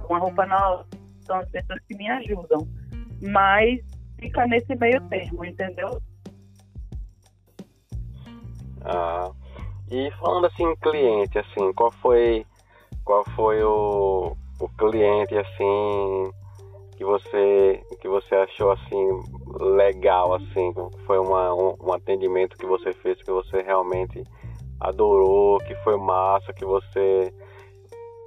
uma 0.08 0.18
roupa 0.18 0.46
nova, 0.46 0.86
são 1.22 1.38
as 1.38 1.48
pessoas 1.50 1.80
que 1.88 1.96
me 1.96 2.08
ajudam. 2.08 2.66
Mas 3.22 3.80
fica 4.18 4.46
nesse 4.46 4.74
meio 4.76 5.00
termo, 5.08 5.44
entendeu? 5.44 6.00
Ah, 8.84 9.30
e 9.90 10.10
falando 10.12 10.46
assim, 10.46 10.74
cliente, 10.76 11.38
assim, 11.38 11.72
qual 11.74 11.90
foi, 11.92 12.46
qual 13.04 13.24
foi 13.30 13.62
o, 13.62 14.36
o 14.60 14.68
cliente, 14.70 15.36
assim, 15.36 16.30
que 16.96 17.04
você, 17.04 17.80
que 18.00 18.08
você 18.08 18.34
achou, 18.34 18.72
assim, 18.72 19.22
legal, 19.60 20.34
assim, 20.34 20.72
foi 21.06 21.18
uma, 21.18 21.54
um, 21.54 21.76
um 21.82 21.92
atendimento 21.92 22.56
que 22.56 22.66
você 22.66 22.92
fez 22.94 23.22
que 23.22 23.30
você 23.30 23.62
realmente 23.62 24.24
adorou, 24.80 25.58
que 25.58 25.74
foi 25.76 25.96
massa, 25.98 26.52
que 26.52 26.64
você 26.64 27.32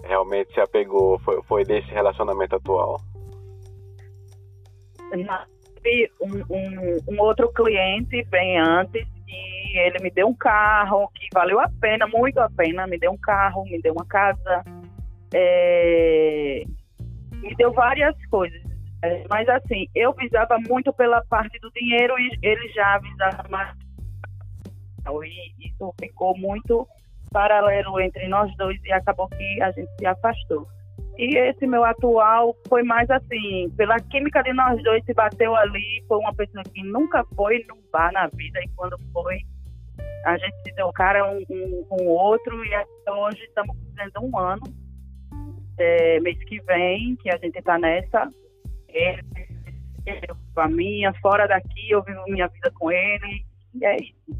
realmente 0.03 0.53
se 0.53 0.59
apegou, 0.59 1.19
foi, 1.19 1.41
foi 1.43 1.63
desse 1.63 1.89
relacionamento 1.89 2.55
atual? 2.55 2.97
Um, 6.21 6.43
um, 6.49 7.15
um, 7.15 7.21
outro 7.21 7.51
cliente 7.51 8.23
bem 8.25 8.59
antes 8.59 9.07
e 9.27 9.79
ele 9.79 9.99
me 10.03 10.11
deu 10.11 10.27
um 10.27 10.35
carro 10.35 11.09
que 11.15 11.27
valeu 11.33 11.59
a 11.59 11.69
pena, 11.81 12.05
muito 12.07 12.38
a 12.39 12.49
pena, 12.49 12.85
me 12.85 12.99
deu 12.99 13.11
um 13.11 13.17
carro, 13.17 13.63
me 13.65 13.81
deu 13.81 13.93
uma 13.93 14.05
casa, 14.05 14.63
é, 15.33 16.63
me 17.39 17.55
deu 17.55 17.72
várias 17.74 18.15
coisas. 18.27 18.62
Mas 19.29 19.48
assim, 19.48 19.88
eu 19.96 20.13
visava 20.13 20.58
muito 20.67 20.91
pela 20.93 21.24
parte 21.25 21.58
do 21.60 21.72
dinheiro 21.72 22.13
e 22.19 22.38
ele 22.41 22.67
já 22.69 22.98
visava 22.98 23.48
mais 23.50 23.77
e 25.25 25.67
isso 25.67 25.93
ficou 26.00 26.38
muito 26.38 26.88
paralelo 27.31 28.00
entre 28.00 28.27
nós 28.27 28.55
dois 28.58 28.79
e 28.84 28.91
acabou 28.91 29.27
que 29.29 29.62
a 29.62 29.72
gente 29.72 29.89
se 29.98 30.05
afastou. 30.05 30.67
E 31.17 31.36
esse 31.38 31.67
meu 31.67 31.84
atual 31.84 32.55
foi 32.67 32.84
mais 32.84 33.10
assim, 33.10 33.69
pela 33.75 34.00
química 34.00 34.41
de 34.41 34.53
nós 34.53 34.81
dois 34.84 35.03
se 35.03 35.13
bateu 35.13 35.55
ali, 35.55 36.03
foi 36.08 36.17
uma 36.17 36.34
pessoa 36.34 36.63
que 36.63 36.81
nunca 36.84 37.25
foi 37.36 37.65
num 37.67 37.81
bar 37.91 38.12
na 38.13 38.27
vida 38.27 38.60
e 38.63 38.69
quando 38.75 38.98
foi, 39.12 39.39
a 40.25 40.38
gente 40.38 40.55
se 40.63 40.74
deu 40.75 40.91
cara 40.93 41.29
um 41.29 41.43
com 41.46 41.98
um, 42.01 42.05
o 42.05 42.10
outro 42.10 42.63
e 42.63 42.74
até 42.74 43.12
hoje 43.12 43.43
estamos 43.43 43.75
fazendo 43.98 44.25
um 44.25 44.38
ano, 44.38 44.63
é, 45.79 46.19
mês 46.19 46.38
que 46.43 46.59
vem, 46.62 47.15
que 47.15 47.29
a 47.29 47.38
gente 47.38 47.57
está 47.57 47.77
nessa, 47.77 48.29
ele, 48.89 49.24
ele 50.05 50.27
a 50.55 50.67
minha, 50.67 51.13
fora 51.21 51.48
daqui, 51.48 51.89
eu 51.89 52.03
vivo 52.03 52.24
minha 52.27 52.48
vida 52.48 52.71
com 52.77 52.91
ele, 52.91 53.45
e 53.74 53.86
é 53.86 53.95
isso. 53.95 54.39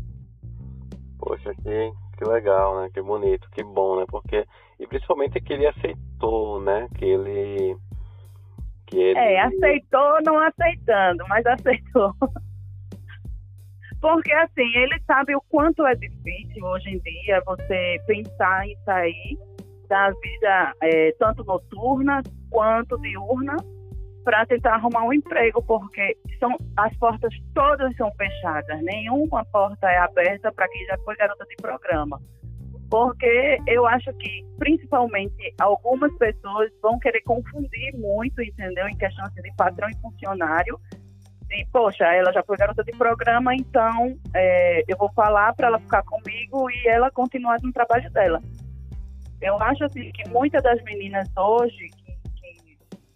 Poxa, 1.18 1.54
que, 1.56 1.92
que 2.18 2.24
legal, 2.26 2.82
né? 2.82 2.90
Que 2.94 3.02
bonito, 3.02 3.50
que 3.52 3.64
bom, 3.64 4.00
né? 4.00 4.06
Porque, 4.08 4.46
e 4.80 4.88
principalmente 4.88 5.40
que 5.42 5.54
ele 5.54 5.68
aceitou, 5.68 6.62
né? 6.62 6.88
Que 6.98 7.06
ele. 7.06 7.78
Que 8.88 8.98
ele... 8.98 9.20
É, 9.20 9.42
aceitou 9.42 10.22
não 10.26 10.40
aceitando, 10.40 11.26
mas 11.28 11.46
aceitou. 11.46 12.14
Porque 14.02 14.32
assim, 14.32 14.76
ele 14.76 14.98
sabe 15.06 15.36
o 15.36 15.42
quanto 15.50 15.86
é 15.86 15.94
difícil 15.94 16.64
hoje 16.64 16.90
em 16.90 17.00
dia 17.00 17.44
você 17.46 18.02
pensar 18.08 18.66
em 18.66 18.76
sair 18.86 19.38
da 19.90 20.12
vida 20.12 20.74
é, 20.84 21.12
tanto 21.20 21.44
noturna 21.44 22.22
quanto 22.50 22.98
diurna 23.00 23.58
para 24.24 24.46
tentar 24.46 24.76
arrumar 24.76 25.06
um 25.06 25.14
emprego, 25.14 25.62
porque 25.64 26.16
são, 26.40 26.56
as 26.78 26.96
portas 26.98 27.34
todas 27.54 27.96
são 27.96 28.12
fechadas, 28.12 28.82
nenhuma 28.84 29.44
porta 29.46 29.90
é 29.90 29.98
aberta 29.98 30.52
para 30.52 30.68
quem 30.70 30.86
já 30.86 30.98
foi 31.00 31.16
garota 31.16 31.46
de 31.46 31.56
programa. 31.56 32.22
Porque 32.92 33.58
eu 33.68 33.86
acho 33.86 34.12
que, 34.14 34.44
principalmente, 34.58 35.54
algumas 35.60 36.12
pessoas 36.18 36.72
vão 36.82 36.98
querer 37.00 37.22
confundir 37.22 37.96
muito, 37.96 38.42
entendeu? 38.42 38.88
Em 38.88 38.98
questão 38.98 39.26
assim, 39.26 39.42
de 39.42 39.54
patrão 39.56 39.88
e 39.90 40.02
funcionário. 40.02 40.80
E, 41.52 41.66
poxa, 41.72 42.06
ela 42.06 42.32
já 42.32 42.44
foi 42.44 42.58
garota 42.58 42.84
de 42.84 42.92
programa, 42.92 43.56
então 43.56 44.16
é, 44.36 44.84
eu 44.88 44.98
vou 44.98 45.12
falar 45.14 45.54
para 45.56 45.68
ela 45.68 45.80
ficar 45.80 46.04
comigo 46.04 46.70
e 46.70 46.88
ela 46.88 47.12
continuar 47.12 47.58
no 47.64 47.72
trabalho 47.72 48.10
dela. 48.12 48.42
Eu 49.42 49.62
acho 49.62 49.86
assim 49.86 50.12
que 50.12 50.28
muitas 50.30 50.62
das 50.62 50.82
meninas 50.84 51.30
hoje 51.38 51.90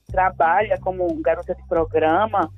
trabalha 0.08 0.80
como 0.80 1.13
garota 1.22 1.56
de 1.56 1.68
programa, 1.68 2.50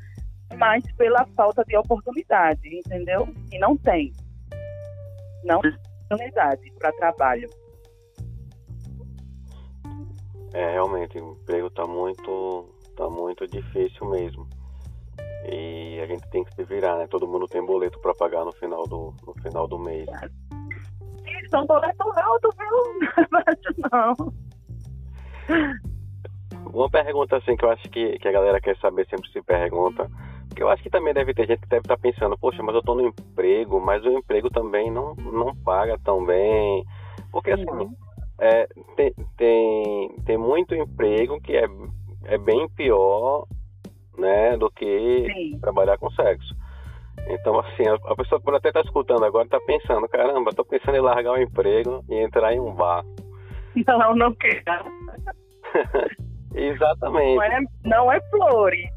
mas 0.58 0.84
pela 0.98 1.26
falta 1.36 1.64
de 1.64 1.76
oportunidade, 1.78 2.68
entendeu? 2.68 3.28
E 3.52 3.58
não 3.58 3.78
tem. 3.78 4.12
Não 5.44 5.62
tem 5.62 5.74
oportunidade 6.06 6.72
para 6.78 6.92
trabalho. 6.94 7.50
É, 10.54 10.72
realmente, 10.72 11.18
o 11.18 11.34
emprego 11.34 11.68
está 11.68 11.86
muito, 11.88 12.70
tá 12.96 13.10
muito 13.10 13.48
difícil 13.48 14.10
mesmo. 14.10 14.48
E 15.50 16.00
a 16.02 16.06
gente 16.08 16.28
tem 16.30 16.44
que 16.44 16.54
se 16.56 16.64
virar, 16.64 16.98
né? 16.98 17.08
Todo 17.08 17.28
mundo 17.28 17.48
tem 17.48 17.64
boleto 17.66 18.00
para 18.00 18.14
pagar 18.16 18.44
no 18.44 18.52
final 18.54 18.84
do, 18.84 19.14
no 19.26 19.34
final 19.42 19.68
do 19.68 19.78
mês. 19.78 20.08
São 21.56 21.66
boletos 21.66 22.18
altos, 22.18 22.54
viu? 22.58 23.80
Não. 23.90 24.14
Uma 26.74 26.90
pergunta 26.90 27.38
assim 27.38 27.56
que 27.56 27.64
eu 27.64 27.72
acho 27.72 27.90
que, 27.90 28.20
que 28.20 28.28
a 28.28 28.32
galera 28.34 28.60
quer 28.60 28.76
saber, 28.80 29.08
sempre 29.08 29.32
se 29.32 29.42
pergunta, 29.42 30.12
que 30.54 30.62
eu 30.62 30.68
acho 30.68 30.84
que 30.84 30.90
também 30.90 31.14
deve 31.14 31.34
ter 31.34 31.48
gente 31.48 31.62
que 31.62 31.70
deve 31.70 31.84
estar 31.84 31.96
tá 31.96 32.02
pensando, 32.02 32.38
poxa, 32.38 32.62
mas 32.62 32.76
eu 32.76 32.80
estou 32.80 32.96
no 32.96 33.08
emprego, 33.08 33.80
mas 33.80 34.04
o 34.04 34.12
emprego 34.12 34.50
também 34.50 34.92
não, 34.92 35.16
não 35.16 35.56
paga 35.56 35.98
tão 36.04 36.26
bem. 36.26 36.84
Porque 37.32 37.52
assim, 37.52 37.66
é, 38.40 38.68
tem, 38.98 39.14
tem, 39.38 40.16
tem 40.26 40.38
muito 40.38 40.76
emprego 40.76 41.40
que 41.40 41.56
é, 41.56 41.66
é 42.26 42.38
bem 42.38 42.68
pior 42.68 43.48
né, 44.18 44.58
do 44.58 44.70
que 44.70 45.26
Sim. 45.34 45.60
trabalhar 45.62 45.98
com 45.98 46.12
sexo. 46.12 46.54
Então, 47.28 47.60
assim, 47.60 47.84
a, 47.88 48.16
pessoa 48.16 48.40
pode 48.40 48.58
até 48.58 48.70
estar 48.70 48.82
tá 48.82 48.86
escutando 48.86 49.26
agora, 49.26 49.46
está 49.46 49.60
pensando, 49.62 50.08
caramba, 50.08 50.50
estou 50.50 50.66
pensando 50.66 50.96
em 50.96 51.02
largar 51.02 51.34
o 51.34 51.42
emprego 51.42 52.04
e 52.10 52.16
entrar 52.16 52.54
em 52.54 52.60
um 52.60 52.74
bar. 52.74 53.04
Não, 53.88 54.16
não 54.16 54.34
quero. 54.36 54.64
Exatamente. 56.54 57.36
Não 57.36 57.44
é, 57.44 57.60
não 57.84 58.12
é 58.12 58.22
flores. 58.30 58.90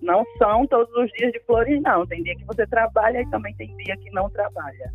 Não 0.00 0.24
são 0.38 0.66
todos 0.66 0.94
os 0.96 1.10
dias 1.12 1.32
de 1.32 1.40
flores, 1.40 1.82
não. 1.82 2.06
Tem 2.06 2.22
dia 2.22 2.36
que 2.36 2.44
você 2.44 2.66
trabalha 2.66 3.20
e 3.20 3.30
também 3.30 3.54
tem 3.56 3.74
dia 3.76 3.96
que 3.96 4.10
não 4.10 4.30
trabalha. 4.30 4.92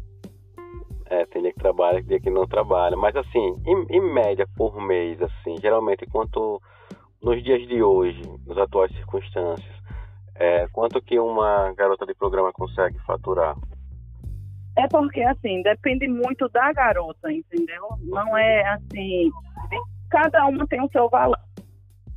É, 1.08 1.26
tem 1.26 1.42
dia 1.42 1.52
que 1.52 1.60
trabalha 1.60 2.00
e 2.00 2.04
dia 2.04 2.20
que 2.20 2.30
não 2.30 2.48
trabalha. 2.48 2.96
Mas 2.96 3.16
assim, 3.16 3.56
em, 3.66 3.86
em 3.90 4.14
média 4.14 4.48
por 4.56 4.82
mês, 4.82 5.22
assim, 5.22 5.58
geralmente 5.62 6.06
quanto 6.06 6.62
nos 7.22 7.44
dias 7.44 7.68
de 7.68 7.84
hoje, 7.84 8.22
nas 8.48 8.58
atuais 8.58 8.92
circunstâncias, 8.94 9.81
é, 10.36 10.68
quanto 10.70 11.02
que 11.02 11.20
uma 11.20 11.74
garota 11.74 12.06
de 12.06 12.14
programa 12.14 12.52
consegue 12.52 12.98
faturar? 13.00 13.56
É 14.78 14.88
porque, 14.88 15.22
assim, 15.22 15.62
depende 15.62 16.08
muito 16.08 16.48
da 16.50 16.72
garota, 16.72 17.32
entendeu? 17.32 17.88
Não 18.04 18.38
é 18.38 18.64
assim. 18.70 19.30
Cada 20.10 20.46
uma 20.46 20.66
tem 20.68 20.82
o 20.82 20.90
seu 20.90 21.10
valor. 21.10 21.38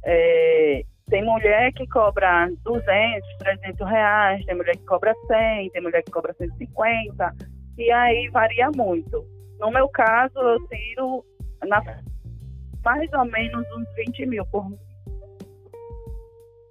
É, 0.04 0.84
tem 1.08 1.24
mulher 1.24 1.72
que 1.72 1.86
cobra 1.88 2.50
200, 2.62 3.38
300 3.38 3.88
reais, 3.88 4.44
tem 4.46 4.54
mulher 4.54 4.76
que 4.76 4.84
cobra 4.84 5.14
100, 5.26 5.70
tem 5.70 5.82
mulher 5.82 6.02
que 6.02 6.10
cobra 6.10 6.32
150, 6.34 7.34
e 7.76 7.90
aí 7.90 8.28
varia 8.30 8.70
muito. 8.74 9.24
No 9.58 9.70
meu 9.70 9.88
caso, 9.88 10.38
eu 10.38 10.68
tiro 10.68 11.24
na, 11.66 11.82
mais 12.84 13.12
ou 13.12 13.24
menos 13.26 13.66
uns 13.76 13.94
20 13.96 14.26
mil 14.26 14.46
por 14.46 14.68
mês. 14.68 14.93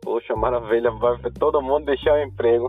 Poxa, 0.03 0.35
maravilha, 0.35 0.91
vai 0.91 1.17
todo 1.39 1.61
mundo 1.61 1.85
deixar 1.85 2.13
o 2.13 2.23
emprego. 2.23 2.67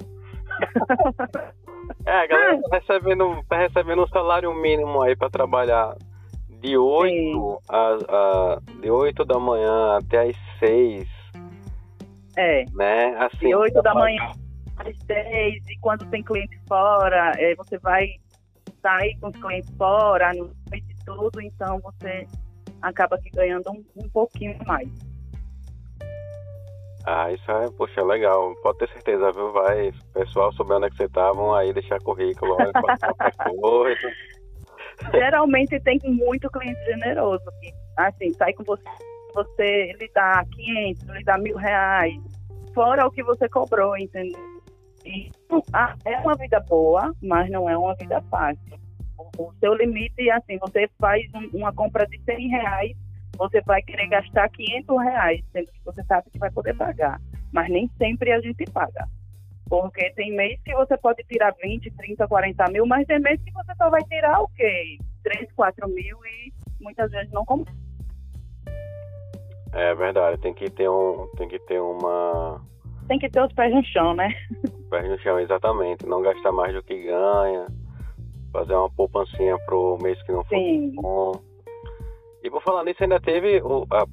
é, 2.06 2.12
a 2.12 2.26
galera 2.26 2.60
tá 2.62 2.78
recebendo, 2.78 3.44
tá 3.48 3.58
recebendo 3.58 4.02
um 4.02 4.08
salário 4.08 4.54
mínimo 4.54 5.02
aí 5.02 5.16
para 5.16 5.28
trabalhar 5.28 5.96
de 6.60 6.76
8, 6.76 7.62
a, 7.68 7.98
a, 8.08 8.58
de 8.80 8.90
8 8.90 9.24
da 9.24 9.38
manhã 9.38 9.98
até 9.98 10.28
as 10.28 10.36
6. 10.60 11.08
É. 12.36 12.64
Né? 12.72 13.16
Assim, 13.18 13.48
de 13.48 13.54
8 13.54 13.82
da 13.82 13.94
manhã 13.94 14.30
às 14.76 14.96
6, 15.06 15.68
e 15.68 15.78
quando 15.80 16.08
tem 16.10 16.22
cliente 16.22 16.58
fora, 16.68 17.32
é, 17.36 17.54
você 17.56 17.78
vai 17.78 18.06
sair 18.80 19.16
com 19.20 19.28
os 19.28 19.36
clientes 19.36 19.70
fora, 19.76 20.32
no 20.34 20.50
tudo, 21.04 21.40
então 21.42 21.78
você 21.80 22.26
acaba 22.80 23.16
aqui 23.16 23.30
ganhando 23.30 23.70
um, 23.70 23.84
um 23.96 24.08
pouquinho 24.08 24.56
mais. 24.66 24.88
Ah, 27.06 27.30
isso 27.30 27.50
é, 27.50 27.70
poxa, 27.76 28.02
legal. 28.02 28.54
Pode 28.62 28.78
ter 28.78 28.88
certeza, 28.88 29.30
viu? 29.32 29.52
Vai, 29.52 29.92
pessoal, 30.12 30.52
souber 30.52 30.78
onde 30.78 30.86
é 30.86 30.90
que 30.90 30.96
você 30.96 31.08
tá, 31.08 31.32
vão 31.32 31.54
aí 31.54 31.72
deixar 31.72 32.00
currículo, 32.00 32.54
olha, 32.54 32.72
qualquer 32.72 33.60
coisa. 33.60 34.10
Geralmente 35.12 35.78
tem 35.80 35.98
muito 36.04 36.48
cliente 36.50 36.82
generoso, 36.84 37.44
que, 37.60 37.72
assim, 37.98 38.32
sai 38.32 38.52
com 38.54 38.64
você, 38.64 38.82
você 39.34 39.92
lhe 40.00 40.10
dá 40.14 40.44
500, 40.50 41.02
lhe 41.08 41.24
dá 41.24 41.36
mil 41.36 41.56
reais, 41.56 42.14
fora 42.72 43.06
o 43.06 43.10
que 43.10 43.22
você 43.22 43.48
cobrou, 43.48 43.96
entendeu? 43.98 44.40
E, 45.04 45.30
ah, 45.72 45.94
é 46.06 46.18
uma 46.18 46.34
vida 46.36 46.60
boa, 46.60 47.12
mas 47.22 47.50
não 47.50 47.68
é 47.68 47.76
uma 47.76 47.94
vida 47.96 48.22
fácil. 48.30 48.78
O, 49.18 49.48
o 49.48 49.54
seu 49.60 49.74
limite, 49.74 50.30
assim, 50.30 50.58
você 50.58 50.88
faz 50.98 51.22
um, 51.34 51.58
uma 51.58 51.72
compra 51.72 52.06
de 52.06 52.18
100 52.24 52.48
reais, 52.48 52.96
você 53.36 53.60
vai 53.62 53.82
querer 53.82 54.08
gastar 54.08 54.48
500 54.50 55.02
reais, 55.02 55.44
sendo 55.52 55.66
que 55.66 55.84
você 55.84 56.02
sabe 56.04 56.30
que 56.30 56.38
vai 56.38 56.50
poder 56.50 56.74
pagar. 56.76 57.20
Mas 57.52 57.70
nem 57.70 57.88
sempre 57.98 58.32
a 58.32 58.40
gente 58.40 58.64
paga. 58.72 59.08
Porque 59.68 60.10
tem 60.10 60.34
mês 60.36 60.60
que 60.64 60.74
você 60.74 60.96
pode 60.96 61.22
tirar 61.24 61.54
20, 61.62 61.90
30, 61.90 62.28
40 62.28 62.64
mil, 62.70 62.86
mas 62.86 63.06
tem 63.06 63.18
mês 63.20 63.40
que 63.42 63.52
você 63.52 63.72
só 63.76 63.90
vai 63.90 64.02
tirar 64.04 64.40
o 64.40 64.48
quê? 64.48 64.98
3, 65.22 65.50
4 65.52 65.88
mil 65.88 66.18
e 66.26 66.52
muitas 66.80 67.10
vezes 67.10 67.32
não 67.32 67.44
compensa. 67.44 67.76
É 69.72 69.94
verdade, 69.94 70.40
tem 70.40 70.54
que 70.54 70.70
ter 70.70 70.88
um, 70.88 71.28
tem 71.36 71.48
que 71.48 71.58
ter 71.60 71.80
uma 71.80 72.60
tem 73.08 73.18
que 73.18 73.28
ter 73.28 73.42
os 73.42 73.52
pés 73.52 73.72
no 73.72 73.84
chão, 73.84 74.14
né? 74.14 74.28
Pés 74.90 75.08
no 75.08 75.18
chão, 75.18 75.38
exatamente. 75.38 76.06
Não 76.06 76.22
gastar 76.22 76.52
mais 76.52 76.72
do 76.72 76.82
que 76.82 77.02
ganha. 77.02 77.66
Fazer 78.52 78.74
uma 78.74 78.90
poupancinha 78.90 79.56
pro 79.66 79.98
mês 80.00 80.20
que 80.22 80.32
não 80.32 80.44
for 80.44 80.56
Sim. 80.56 80.92
bom. 80.94 81.32
E 82.44 82.50
por 82.50 82.62
falar 82.62 82.84
nisso, 82.84 83.02
ainda 83.02 83.18
teve, 83.18 83.62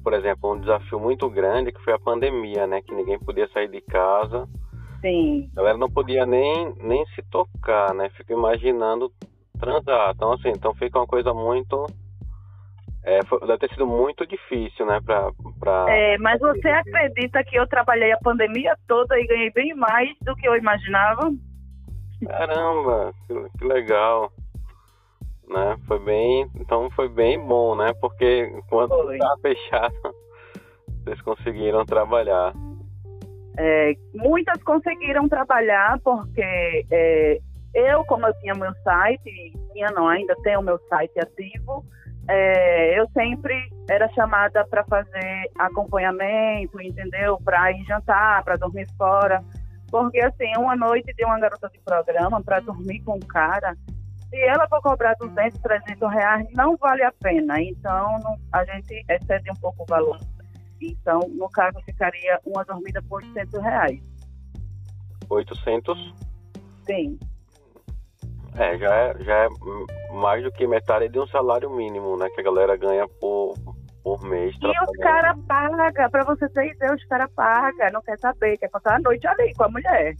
por 0.02 0.14
exemplo, 0.14 0.54
um 0.54 0.58
desafio 0.58 0.98
muito 0.98 1.28
grande 1.28 1.70
que 1.70 1.84
foi 1.84 1.92
a 1.92 1.98
pandemia, 1.98 2.66
né? 2.66 2.80
Que 2.80 2.94
ninguém 2.94 3.18
podia 3.18 3.46
sair 3.48 3.68
de 3.68 3.82
casa. 3.82 4.48
Sim. 5.02 5.50
A 5.52 5.56
galera 5.56 5.76
não 5.76 5.90
podia 5.90 6.24
nem, 6.24 6.74
nem 6.78 7.04
se 7.08 7.22
tocar, 7.30 7.92
né? 7.92 8.08
Fico 8.16 8.32
imaginando 8.32 9.12
transar. 9.60 10.12
Então, 10.16 10.32
assim, 10.32 10.48
então 10.48 10.74
fica 10.74 10.98
uma 10.98 11.06
coisa 11.06 11.34
muito 11.34 11.86
é, 13.04 13.24
foi, 13.26 13.40
deve 13.40 13.58
ter 13.58 13.70
sido 13.70 13.86
muito 13.86 14.24
difícil, 14.26 14.86
né? 14.86 15.00
Pra, 15.04 15.30
pra... 15.58 15.86
É, 15.88 16.16
mas 16.18 16.40
você 16.40 16.68
acredita 16.68 17.42
que 17.44 17.56
eu 17.56 17.66
trabalhei 17.66 18.12
a 18.12 18.18
pandemia 18.18 18.76
toda 18.86 19.18
e 19.18 19.26
ganhei 19.26 19.50
bem 19.50 19.74
mais 19.74 20.08
do 20.22 20.34
que 20.36 20.46
eu 20.46 20.56
imaginava? 20.56 21.32
Caramba, 22.24 23.12
que, 23.26 23.58
que 23.58 23.64
legal. 23.64 24.32
Né? 25.48 25.76
Foi 25.86 25.98
bem, 25.98 26.50
então 26.56 26.90
foi 26.92 27.08
bem 27.08 27.38
bom, 27.38 27.76
né? 27.76 27.92
Porque 28.00 28.50
enquanto 28.56 29.12
estava 29.12 29.40
fechado, 29.40 29.94
vocês 31.04 31.20
conseguiram 31.22 31.84
trabalhar. 31.84 32.54
É, 33.58 33.94
muitas 34.14 34.62
conseguiram 34.62 35.28
trabalhar 35.28 36.00
porque 36.02 36.86
é, 36.90 37.38
eu, 37.74 38.02
como 38.04 38.26
eu 38.26 38.34
tinha 38.40 38.54
meu 38.54 38.72
site, 38.82 39.52
tinha 39.72 39.90
não, 39.90 40.08
ainda 40.08 40.34
tenho 40.42 40.60
o 40.60 40.62
meu 40.62 40.78
site 40.88 41.18
ativo, 41.20 41.84
é, 42.28 42.98
eu 42.98 43.08
sempre 43.10 43.54
era 43.90 44.08
chamada 44.10 44.64
para 44.66 44.84
fazer 44.84 45.50
acompanhamento, 45.58 46.80
entendeu? 46.80 47.38
Para 47.44 47.72
ir 47.72 47.84
jantar, 47.84 48.44
para 48.44 48.56
dormir 48.56 48.86
fora. 48.96 49.42
Porque, 49.90 50.20
assim, 50.20 50.50
uma 50.56 50.76
noite 50.76 51.12
de 51.14 51.24
uma 51.24 51.38
garota 51.38 51.68
de 51.68 51.78
programa 51.80 52.42
para 52.42 52.60
dormir 52.60 53.00
com 53.00 53.16
um 53.16 53.20
cara, 53.20 53.76
se 54.32 54.40
ela 54.40 54.66
for 54.66 54.80
cobrar 54.80 55.14
200, 55.20 55.60
300 55.60 56.10
reais, 56.10 56.46
não 56.54 56.74
vale 56.78 57.04
a 57.04 57.12
pena. 57.12 57.60
Então, 57.60 58.18
não, 58.20 58.38
a 58.50 58.64
gente 58.64 59.04
excede 59.06 59.50
um 59.50 59.60
pouco 59.60 59.82
o 59.82 59.86
valor. 59.86 60.18
Então, 60.80 61.20
no 61.28 61.50
caso, 61.50 61.78
ficaria 61.84 62.40
uma 62.46 62.64
dormida 62.64 63.02
por 63.02 63.22
800 63.22 63.60
reais. 63.60 64.00
800? 65.28 66.14
Sim. 66.86 67.18
É, 68.56 68.78
já 68.78 68.94
é, 68.94 69.22
já 69.22 69.34
é 69.44 69.48
mais 70.14 70.42
do 70.42 70.50
que 70.50 70.66
metade 70.66 71.10
de 71.10 71.20
um 71.20 71.26
salário 71.26 71.70
mínimo, 71.70 72.16
né? 72.16 72.28
Que 72.30 72.40
a 72.40 72.44
galera 72.44 72.74
ganha 72.76 73.06
por, 73.20 73.54
por 74.02 74.22
mês. 74.24 74.56
E 74.62 74.66
os 74.66 74.96
caras 74.98 75.38
pagam, 75.46 76.10
pra 76.10 76.24
você 76.24 76.48
ter 76.48 76.72
ideia, 76.72 76.94
os 76.94 77.04
caras 77.04 77.30
pagam, 77.34 77.92
não 77.92 78.02
quer 78.02 78.18
saber, 78.18 78.56
quer 78.56 78.70
passar 78.70 78.96
a 78.96 79.00
noite 79.00 79.26
ali 79.26 79.54
com 79.54 79.64
a 79.64 79.68
mulher. 79.68 80.14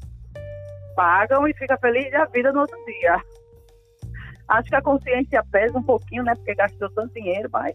Pagam 0.95 1.49
e 1.49 1.55
fica 1.55 1.79
feliz 1.79 2.11
da 2.11 2.27
vida 2.27 2.53
no 2.53 2.61
outro 2.61 2.79
dia. 2.85 3.23
Acho 4.49 4.69
que 4.69 4.77
a 4.77 4.83
consciência 4.83 5.45
pesa 5.51 5.79
um 5.79 5.83
pouquinho, 5.83 6.23
né? 6.25 6.35
Porque 6.35 6.55
gastou 6.55 6.91
tanto 6.91 7.15
dinheiro, 7.15 7.49
mas. 7.53 7.75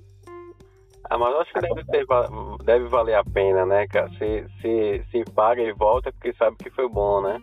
Ah, 1.10 1.18
mas 1.18 1.36
acho 1.36 1.54
que 1.54 1.62
deve, 1.62 1.86
ter, 1.86 2.06
deve 2.66 2.88
valer 2.88 3.16
a 3.16 3.24
pena, 3.24 3.66
né, 3.66 3.88
cara? 3.88 4.10
Se, 4.18 4.46
se, 4.62 5.04
se 5.10 5.24
paga 5.34 5.62
e 5.62 5.72
volta, 5.72 6.12
porque 6.12 6.34
sabe 6.34 6.58
que 6.58 6.70
foi 6.72 6.90
bom, 6.90 7.22
né? 7.22 7.42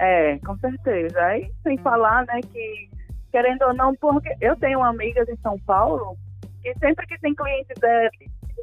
É, 0.00 0.38
com 0.38 0.56
certeza. 0.58 1.20
Aí, 1.20 1.52
sem 1.62 1.78
falar, 1.78 2.24
né, 2.26 2.40
que, 2.40 2.90
querendo 3.30 3.62
ou 3.62 3.74
não, 3.74 3.94
porque 3.96 4.34
eu 4.40 4.56
tenho 4.56 4.82
amigas 4.82 5.28
em 5.28 5.36
São 5.36 5.58
Paulo 5.60 6.16
que 6.62 6.74
sempre 6.78 7.06
que 7.06 7.18
tem 7.20 7.34
clientes 7.34 7.78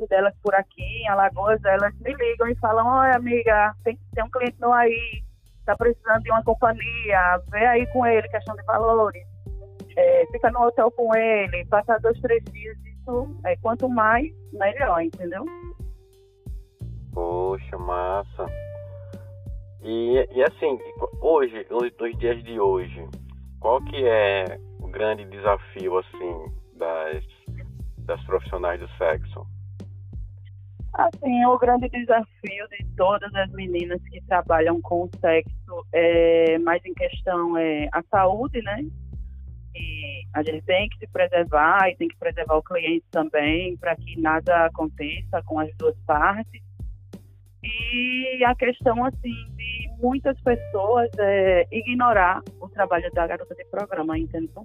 delas 0.09 0.33
por 0.43 0.53
aqui, 0.55 0.83
em 0.83 1.09
Alagoas, 1.09 1.63
elas 1.63 1.93
me 1.99 2.13
ligam 2.13 2.47
e 2.47 2.55
falam, 2.55 2.85
olha, 2.87 3.15
amiga, 3.15 3.73
tem, 3.83 3.97
tem 4.13 4.23
um 4.23 4.29
cliente 4.29 4.55
meu 4.59 4.73
aí, 4.73 5.23
tá 5.65 5.75
precisando 5.75 6.21
de 6.21 6.31
uma 6.31 6.43
companhia, 6.43 7.41
vê 7.49 7.65
aí 7.65 7.87
com 7.87 8.05
ele, 8.05 8.27
questão 8.29 8.55
de 8.55 8.63
valores. 8.63 9.26
É, 9.97 10.25
fica 10.31 10.51
no 10.51 10.61
hotel 10.61 10.91
com 10.91 11.15
ele, 11.17 11.65
passa 11.65 11.97
dois, 11.97 12.19
três 12.21 12.43
dias, 12.51 12.77
isso, 12.85 13.35
é, 13.43 13.55
quanto 13.57 13.89
mais, 13.89 14.31
melhor, 14.53 15.01
entendeu? 15.01 15.43
Poxa, 17.11 17.77
massa. 17.79 18.45
E, 19.81 20.27
e 20.31 20.43
assim, 20.43 20.77
hoje, 21.19 21.65
nos 21.71 22.17
dias 22.19 22.43
de 22.43 22.59
hoje, 22.59 23.07
qual 23.59 23.83
que 23.85 24.05
é 24.05 24.59
o 24.79 24.87
grande 24.87 25.25
desafio 25.25 25.97
assim 25.97 26.45
das, 26.75 27.23
das 28.05 28.23
profissionais 28.25 28.79
do 28.79 28.87
sexo? 28.97 29.47
Assim, 30.93 31.45
o 31.45 31.57
grande 31.57 31.89
desafio 31.89 32.67
de 32.69 32.85
todas 32.95 33.33
as 33.33 33.51
meninas 33.51 34.01
que 34.09 34.21
trabalham 34.25 34.81
com 34.81 35.03
o 35.03 35.09
sexo 35.19 35.85
é 35.93 36.57
mais 36.59 36.83
em 36.85 36.93
questão 36.93 37.57
é 37.57 37.87
a 37.91 38.01
saúde, 38.03 38.61
né? 38.61 38.85
A 40.37 40.43
gente 40.43 40.61
tem 40.65 40.87
que 40.87 40.99
se 40.99 41.07
preservar 41.07 41.89
e 41.89 41.95
tem 41.95 42.07
que 42.07 42.15
preservar 42.15 42.57
o 42.57 42.61
cliente 42.61 43.03
também 43.09 43.75
para 43.77 43.95
que 43.95 44.21
nada 44.21 44.67
aconteça 44.67 45.41
com 45.43 45.59
as 45.59 45.75
duas 45.77 45.97
partes. 46.05 46.61
E 47.63 48.43
a 48.45 48.53
questão, 48.53 49.03
assim, 49.03 49.33
de 49.55 49.89
muitas 49.97 50.39
pessoas 50.41 51.09
é, 51.17 51.67
ignorar 51.71 52.43
o 52.61 52.69
trabalho 52.69 53.11
da 53.13 53.25
garota 53.25 53.55
de 53.55 53.65
programa, 53.65 54.15
entendeu? 54.15 54.63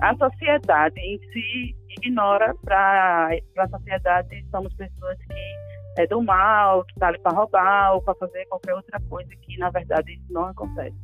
A 0.00 0.14
sociedade 0.16 1.00
em 1.00 1.18
si 1.32 1.76
ignora 1.88 2.54
para 2.64 3.30
a 3.58 3.68
sociedade, 3.68 4.46
somos 4.52 4.72
pessoas 4.74 5.18
que 5.18 6.00
é 6.00 6.06
do 6.06 6.22
mal, 6.22 6.84
que 6.84 6.92
está 6.92 7.08
ali 7.08 7.18
para 7.18 7.36
roubar 7.36 7.94
ou 7.94 8.02
para 8.02 8.14
fazer 8.14 8.46
qualquer 8.46 8.74
outra 8.74 9.00
coisa 9.08 9.30
que, 9.42 9.58
na 9.58 9.70
verdade, 9.70 10.12
isso 10.12 10.32
não 10.32 10.46
acontece. 10.46 11.03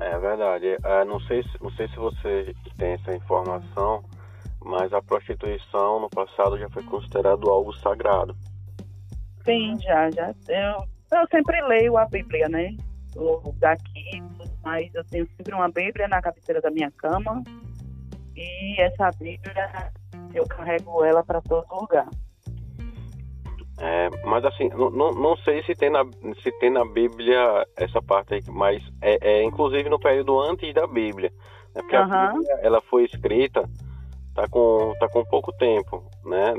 É 0.00 0.18
verdade. 0.18 0.76
É, 0.82 1.04
não, 1.04 1.20
sei 1.20 1.42
se, 1.42 1.62
não 1.62 1.70
sei 1.72 1.88
se 1.88 1.96
você 1.96 2.54
tem 2.76 2.92
essa 2.92 3.14
informação, 3.14 4.04
mas 4.62 4.92
a 4.92 5.02
prostituição 5.02 6.00
no 6.00 6.10
passado 6.10 6.58
já 6.58 6.68
foi 6.70 6.82
considerado 6.84 7.50
algo 7.50 7.72
sagrado. 7.74 8.36
Sim, 9.44 9.78
já, 9.80 10.10
já. 10.10 10.34
Eu, 10.48 11.18
eu 11.18 11.26
sempre 11.30 11.60
leio 11.62 11.96
a 11.96 12.04
Bíblia, 12.06 12.48
né? 12.48 12.76
Daqui, 13.58 14.22
mas 14.62 14.94
eu 14.94 15.04
tenho 15.04 15.26
sempre 15.36 15.54
uma 15.54 15.70
Bíblia 15.70 16.06
na 16.08 16.20
cabeceira 16.20 16.60
da 16.60 16.70
minha 16.70 16.90
cama. 16.90 17.42
E 18.34 18.80
essa 18.80 19.10
Bíblia, 19.18 19.90
eu 20.34 20.46
carrego 20.46 21.02
ela 21.04 21.24
para 21.24 21.40
todo 21.40 21.66
lugar. 21.74 22.08
É, 23.78 24.08
mas 24.24 24.44
assim, 24.44 24.68
não, 24.70 25.12
não 25.12 25.36
sei 25.38 25.62
se 25.64 25.74
tem, 25.74 25.90
na, 25.90 26.02
se 26.42 26.50
tem 26.58 26.70
na 26.70 26.84
Bíblia 26.84 27.66
essa 27.76 28.00
parte 28.00 28.34
aí, 28.34 28.42
mas 28.48 28.82
é, 29.02 29.18
é 29.20 29.42
inclusive 29.44 29.88
no 29.90 29.98
período 29.98 30.40
antes 30.40 30.72
da 30.72 30.86
Bíblia. 30.86 31.30
Né? 31.74 31.82
Porque 31.82 31.96
uhum. 31.96 32.12
a 32.12 32.32
Bíblia, 32.32 32.58
ela 32.62 32.80
foi 32.80 33.04
escrita 33.04 33.68
tá 34.34 34.46
com, 34.48 34.94
tá 35.00 35.08
com 35.08 35.24
pouco 35.24 35.52
tempo, 35.52 36.04
né? 36.24 36.52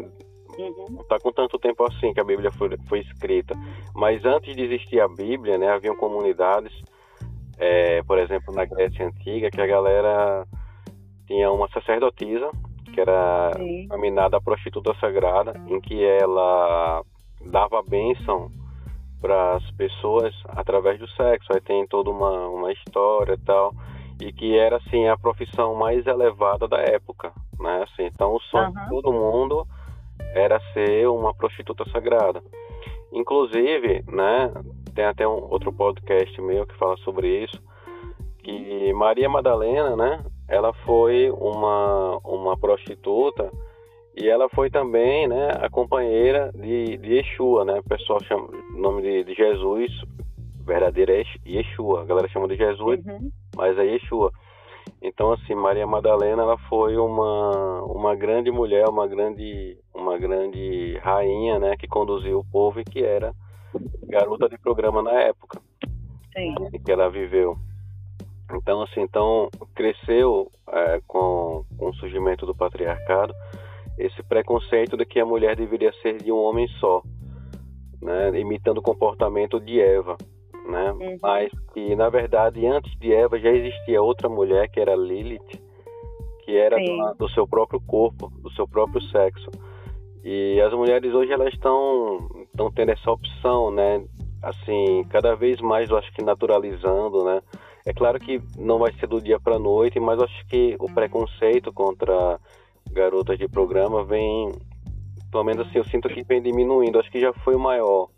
Uhum. 0.58 0.86
Não 0.90 1.02
está 1.02 1.20
com 1.20 1.32
tanto 1.32 1.60
tempo 1.60 1.84
assim 1.86 2.14
que 2.14 2.20
a 2.20 2.24
Bíblia 2.24 2.52
foi, 2.52 2.70
foi 2.88 3.00
escrita. 3.00 3.56
Mas 3.96 4.26
antes 4.26 4.56
de 4.56 4.64
existir 4.64 5.00
a 5.00 5.08
Bíblia, 5.08 5.58
né, 5.58 5.70
haviam 5.70 5.96
comunidades, 5.96 6.74
é, 7.58 8.02
por 8.04 8.18
exemplo, 8.18 8.54
na 8.54 8.66
Grécia 8.66 9.06
Antiga, 9.06 9.52
que 9.52 9.62
a 9.62 9.68
galera 9.68 10.46
tinha 11.28 11.52
uma 11.52 11.70
sacerdotisa, 11.70 12.50
que 12.98 13.02
era 13.02 13.52
denominada 13.52 14.42
prostituta 14.42 14.92
sagrada, 15.00 15.54
em 15.68 15.80
que 15.80 16.04
ela 16.04 17.04
dava 17.46 17.84
bênção 17.84 18.50
para 19.22 19.58
as 19.58 19.72
pessoas 19.72 20.34
através 20.48 21.00
do 21.00 21.08
sexo. 21.10 21.54
Aí 21.54 21.62
tem 21.62 21.86
toda 21.86 22.10
uma, 22.10 22.48
uma 22.50 22.72
história 22.72 23.34
e 23.34 23.46
tal. 23.46 23.72
e 24.20 24.34
que 24.34 24.58
era 24.58 24.78
assim 24.78 25.08
a 25.08 25.16
profissão 25.16 25.76
mais 25.76 26.08
elevada 26.08 26.68
da 26.68 26.80
época, 26.80 27.32
né? 27.60 27.84
Assim, 27.84 28.06
então 28.08 28.34
o 28.34 28.42
sonho 28.42 28.70
uhum. 28.70 28.74
de 28.74 28.90
todo 28.90 29.14
mundo 29.14 29.68
era 30.34 30.60
ser 30.74 31.08
uma 31.08 31.36
prostituta 31.36 31.88
sagrada. 31.92 32.42
Inclusive, 33.14 34.04
né, 34.08 34.52
tem 34.96 35.06
até 35.06 35.28
um 35.28 35.52
outro 35.52 35.72
podcast 35.72 36.42
meu 36.42 36.66
que 36.66 36.76
fala 36.78 36.98
sobre 36.98 37.44
isso, 37.44 37.62
que 38.40 38.92
Maria 38.94 39.30
Madalena, 39.30 39.96
né, 39.96 40.24
ela 40.48 40.74
foi 40.86 41.30
uma 41.32 42.20
uma 42.24 42.58
prostituta 42.58 43.52
e 44.16 44.28
ela 44.28 44.50
foi 44.50 44.70
também, 44.70 45.28
né, 45.28 45.52
a 45.62 45.70
companheira 45.70 46.52
de, 46.56 46.98
de 46.98 47.14
Yeshua, 47.14 47.64
né? 47.64 47.80
O 47.80 47.84
pessoal 47.84 48.24
chama 48.24 48.48
o 48.48 48.78
nome 48.80 49.04
de, 49.04 49.24
de 49.24 49.34
Jesus 49.36 49.92
verdadeiro 50.68 51.14
é 51.14 51.24
Yeshua. 51.48 52.02
A 52.02 52.06
galera 52.06 52.28
chama 52.28 52.48
de 52.48 52.58
Jesus, 52.58 53.00
uhum. 53.06 53.32
mas 53.56 53.78
é 53.78 53.86
Yeshua. 53.86 54.32
Então, 55.02 55.32
assim, 55.32 55.56
Maria 55.56 55.88
Madalena, 55.88 56.44
ela 56.44 56.58
foi 56.70 56.98
uma, 56.98 57.84
uma 57.84 58.16
grande 58.16 58.52
mulher, 58.52 58.88
uma 58.90 59.08
grande, 59.08 59.78
uma 59.94 60.18
grande 60.18 60.98
rainha, 61.02 61.58
né, 61.58 61.76
que 61.78 61.88
conduziu 61.88 62.40
o 62.40 62.46
povo 62.46 62.80
e 62.80 62.84
que 62.84 63.04
era 63.04 63.34
garota 64.04 64.50
de 64.50 64.58
programa 64.58 65.02
na 65.02 65.14
época 65.22 65.60
Sim. 66.36 66.56
em 66.74 66.80
que 66.80 66.92
ela 66.92 67.10
viveu. 67.10 67.58
Então, 68.54 68.82
assim, 68.82 69.02
então 69.02 69.50
cresceu 69.76 70.52
é, 70.70 71.02
com, 71.08 71.66
com 71.78 71.90
o 71.90 71.96
surgimento 71.96 72.46
do 72.46 72.56
patriarcado 72.56 73.34
esse 73.98 74.22
preconceito 74.24 74.96
de 74.96 75.06
que 75.06 75.20
a 75.20 75.26
mulher 75.26 75.56
deveria 75.56 75.92
ser 76.02 76.22
de 76.22 76.32
um 76.32 76.38
homem 76.38 76.68
só, 76.80 77.02
né, 78.02 78.40
imitando 78.40 78.78
o 78.78 78.82
comportamento 78.82 79.60
de 79.60 79.82
Eva 79.82 80.16
né? 80.68 80.92
Uhum. 80.92 81.18
Mas 81.22 81.52
que 81.74 81.96
na 81.96 82.10
verdade 82.10 82.66
antes 82.66 82.94
de 83.00 83.14
Eva 83.14 83.40
já 83.40 83.50
existia 83.50 84.02
outra 84.02 84.30
mulher 84.30 84.70
que 84.70 84.80
era 84.80 84.96
Lilith, 84.96 85.62
que 86.44 86.56
era 86.56 86.78
do, 86.78 87.16
do, 87.18 87.30
seu 87.30 87.48
próprio 87.48 87.80
corpo, 87.82 88.32
do 88.42 88.52
seu 88.52 88.68
próprio 88.68 89.02
sexo. 89.04 89.50
E 90.24 90.60
as 90.62 90.74
mulheres 90.74 91.14
hoje 91.14 91.32
elas 91.32 91.54
estão 91.54 92.28
estão 92.52 92.72
tendo 92.72 92.92
essa 92.92 93.10
opção, 93.10 93.72
né? 93.72 94.04
Assim, 94.44 95.04
cada 95.10 95.36
vez 95.36 95.60
mais 95.62 95.90
eu 95.90 95.98
acho 95.98 96.12
que 96.14 96.24
naturalizando, 96.24 97.24
né? 97.24 97.42
É 97.88 97.94
claro 97.94 98.20
que 98.20 98.42
não 98.58 98.80
vai 98.80 98.92
ser 99.00 99.08
do 99.08 99.22
dia 99.22 99.40
para 99.40 99.58
noite, 99.58 99.98
mas 99.98 100.22
acho 100.22 100.46
que 100.48 100.76
o 100.78 100.94
preconceito 100.94 101.72
contra 101.72 102.38
garotas 102.92 103.40
de 103.40 103.48
programa 103.48 104.04
vem, 104.04 104.52
pelo 105.32 105.46
menos 105.46 105.66
assim, 105.66 105.78
eu 105.78 105.86
sinto 105.86 106.10
que 106.10 106.22
vem 106.22 106.42
diminuindo. 106.42 107.00
Acho 107.00 107.10
que 107.10 107.22
já 107.22 107.32
foi 107.32 107.56
o 107.56 107.60
maior 107.60 108.10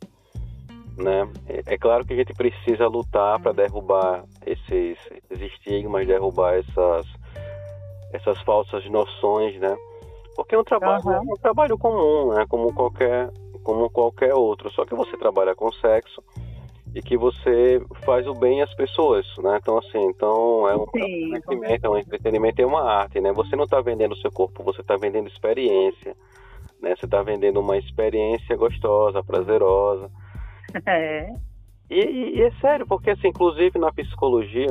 né? 0.98 1.30
É, 1.48 1.76
é 1.76 1.78
claro 1.78 2.04
que 2.04 2.14
a 2.14 2.16
gente 2.16 2.34
precisa 2.34 2.88
lutar 2.88 3.40
para 3.40 3.54
derrubar 3.54 4.24
esses, 4.44 4.98
esses 5.12 5.54
estigmas, 5.54 6.08
derrubar 6.08 6.56
essas, 6.56 7.06
essas 8.12 8.42
falsas 8.42 8.84
noções, 8.90 9.56
né? 9.60 9.78
Porque 10.36 10.56
é 10.56 10.60
um 10.60 10.64
trabalho, 10.64 11.04
uhum. 11.06 11.14
é 11.14 11.20
um 11.20 11.38
trabalho 11.42 11.78
comum, 11.78 12.34
né? 12.34 12.46
Como 12.50 12.74
qualquer, 12.74 13.30
como 13.64 13.88
qualquer 13.90 14.34
outro. 14.34 14.72
Só 14.72 14.84
que 14.84 14.96
você 14.96 15.16
trabalha 15.16 15.56
com 15.56 15.72
sexo 15.72 16.24
e 16.94 17.02
que 17.02 17.18
você 17.18 17.82
faz 18.06 18.28
o 18.28 18.34
bem 18.34 18.62
às 18.62 18.74
pessoas, 18.74 19.26
né? 19.38 19.58
Então 19.62 19.78
assim, 19.78 20.04
então 20.08 20.68
é 20.68 20.76
um 20.76 20.84
entretenimento, 20.84 21.86
é 21.86 21.90
um 21.90 21.98
entretenimento, 21.98 22.62
é 22.62 22.66
uma 22.66 22.84
arte, 22.84 23.22
né? 23.22 23.32
Você 23.34 23.56
não 23.56 23.66
está 23.66 23.80
vendendo 23.82 24.14
o 24.14 24.18
seu 24.18 24.32
corpo, 24.32 24.64
você 24.64 24.82
está 24.82 24.96
vendendo 24.96 25.28
experiência, 25.28 26.16
né? 26.82 26.96
Você 26.96 27.06
está 27.06 27.22
vendendo 27.22 27.60
uma 27.60 27.78
experiência 27.78 28.56
gostosa, 28.56 29.24
prazerosa. 29.24 30.10
É. 30.86 31.34
E, 31.90 32.36
e, 32.36 32.42
é 32.44 32.52
sério, 32.62 32.86
porque 32.86 33.10
assim, 33.10 33.30
inclusive 33.30 33.80
na 33.80 33.92
psicologia 33.92 34.68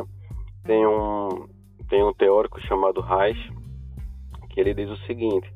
tem 0.65 0.87
um, 0.87 1.49
tem 1.89 2.05
um 2.05 2.15
teórico 2.15 2.61
chamado 2.61 3.01
Reich 3.01 3.51
que 4.59 4.61
ele 4.61 4.75
diz 4.75 4.91
o 4.91 4.97
seguinte, 5.07 5.49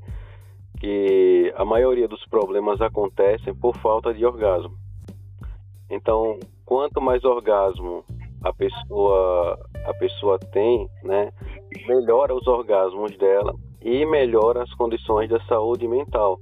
que 0.79 1.53
a 1.57 1.65
maioria 1.65 2.07
dos 2.07 2.25
problemas 2.27 2.81
acontecem 2.81 3.53
por 3.53 3.77
falta 3.79 4.15
de 4.15 4.25
orgasmo. 4.25 4.77
Então, 5.91 6.39
quanto 6.65 7.01
mais 7.01 7.25
orgasmo 7.25 8.05
a 8.43 8.53
pessoa 8.53 9.59
a 9.85 9.95
pessoa 9.95 10.39
tem, 10.39 10.89
né, 11.03 11.31
melhora 11.87 12.35
os 12.35 12.47
orgasmos 12.47 13.17
dela 13.17 13.55
e 13.81 14.07
melhora 14.07 14.63
as 14.63 14.73
condições 14.75 15.29
da 15.29 15.41
saúde 15.47 15.87
mental. 15.89 16.39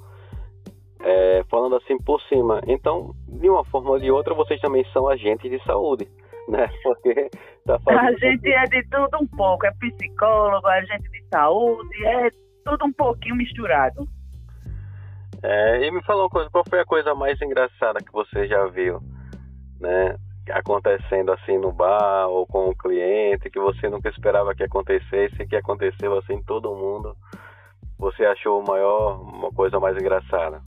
É, 1.03 1.43
falando 1.51 1.77
assim 1.77 1.97
por 1.97 2.21
cima. 2.23 2.61
Então, 2.67 3.15
de 3.27 3.49
uma 3.49 3.65
forma 3.65 3.91
ou 3.91 3.99
de 3.99 4.11
outra, 4.11 4.35
vocês 4.35 4.61
também 4.61 4.85
são 4.93 5.09
agentes 5.09 5.51
de 5.51 5.63
saúde, 5.65 6.07
né? 6.47 6.69
Porque 6.85 7.31
tá 7.65 7.79
fazendo... 7.79 8.07
A 8.07 8.13
gente 8.13 8.53
é 8.53 8.65
de 8.65 8.83
tudo 8.91 9.17
um 9.23 9.27
pouco, 9.29 9.65
é 9.65 9.73
psicólogo, 9.73 10.67
agente 10.67 11.11
de 11.11 11.25
saúde, 11.33 12.05
é 12.05 12.29
tudo 12.67 12.85
um 12.85 12.93
pouquinho 12.93 13.37
misturado. 13.37 14.07
É, 15.43 15.87
e 15.87 15.91
me 15.91 16.03
falou 16.03 16.25
uma 16.25 16.31
coisa, 16.31 16.51
qual 16.51 16.65
foi 16.69 16.81
a 16.81 16.85
coisa 16.85 17.15
mais 17.15 17.41
engraçada 17.41 18.01
que 18.01 18.13
você 18.13 18.47
já 18.47 18.67
viu, 18.67 19.01
né? 19.81 20.17
Acontecendo 20.51 21.33
assim 21.33 21.59
no 21.59 21.73
bar 21.73 22.29
ou 22.29 22.47
com 22.47 22.69
o 22.69 22.77
cliente, 22.77 23.51
que 23.51 23.61
você 23.61 23.89
nunca 23.89 24.09
esperava 24.09 24.55
que 24.55 24.65
acontecesse 24.65 25.47
que 25.47 25.57
aconteceu 25.57 26.19
assim 26.19 26.43
todo 26.43 26.75
mundo. 26.75 27.17
Você 27.99 28.25
achou 28.25 28.63
maior, 28.67 29.21
uma 29.21 29.51
coisa 29.51 29.79
mais 29.79 29.97
engraçada? 29.97 30.61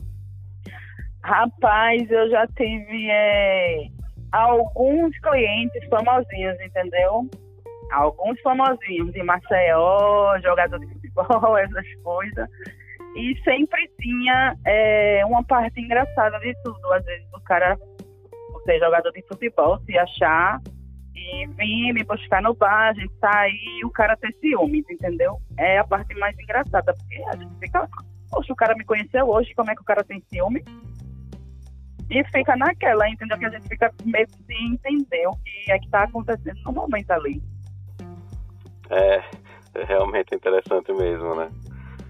Rapaz, 1.24 2.12
eu 2.12 2.30
já 2.30 2.46
tive 2.48 3.10
é, 3.10 3.88
alguns 4.32 5.18
clientes 5.20 5.88
famosinhos, 5.90 6.60
entendeu? 6.60 7.30
Alguns 7.92 8.40
famosinhos 8.42 9.12
de 9.14 9.24
Maceió, 9.24 10.38
jogador 10.42 10.80
de 10.80 10.88
futebol, 10.88 11.58
essas 11.58 11.86
coisas. 12.04 12.50
E 13.16 13.36
sempre 13.44 13.90
tinha 14.00 14.56
é, 14.66 15.26
uma 15.26 15.44
parte 15.44 15.80
engraçada 15.80 16.40
de 16.40 16.54
tudo. 16.64 16.94
Às 16.94 17.06
vezes 17.06 17.28
o 17.34 17.42
cara, 17.42 17.78
você 18.64 18.80
jogador 18.80 19.12
de 19.12 19.22
futebol, 19.28 19.80
se 19.86 19.98
achar 19.98 20.62
e 21.16 21.48
vir 21.48 21.94
me 21.94 22.04
buscar 22.04 22.42
no 22.42 22.54
bar, 22.54 22.90
a 22.90 22.94
gente 22.94 23.14
sair 23.20 23.80
e 23.80 23.86
o 23.86 23.90
cara 23.92 24.18
ter 24.18 24.34
ciúmes, 24.40 24.84
entendeu? 24.90 25.38
É 25.58 25.78
a 25.78 25.84
parte 25.84 26.14
mais 26.16 26.38
engraçada, 26.40 26.94
porque 26.94 27.24
a 27.28 27.36
gente 27.36 27.56
fica, 27.60 27.88
poxa, 28.30 28.54
o 28.54 28.56
cara 28.56 28.76
me 28.76 28.84
conheceu 28.84 29.30
hoje, 29.30 29.54
como 29.56 29.70
é 29.70 29.76
que 29.76 29.82
o 29.82 29.86
cara 29.86 30.04
tem 30.04 30.24
ciúme? 30.32 30.64
E 32.10 32.24
fica 32.26 32.56
naquela, 32.56 33.08
entendeu? 33.10 33.38
Que 33.38 33.46
a 33.46 33.50
gente 33.50 33.68
fica 33.68 33.92
meio 34.04 34.28
sem 34.46 34.74
entender 34.74 35.28
o 35.28 35.36
que 35.38 35.72
é 35.72 35.80
que 35.80 35.86
está 35.86 36.04
acontecendo 36.04 36.60
no 36.66 36.72
momento 36.72 37.12
ali. 37.12 37.42
É, 38.90 39.24
é 39.76 39.84
realmente 39.86 40.36
interessante 40.36 40.92
mesmo, 40.94 41.36
né? 41.36 41.50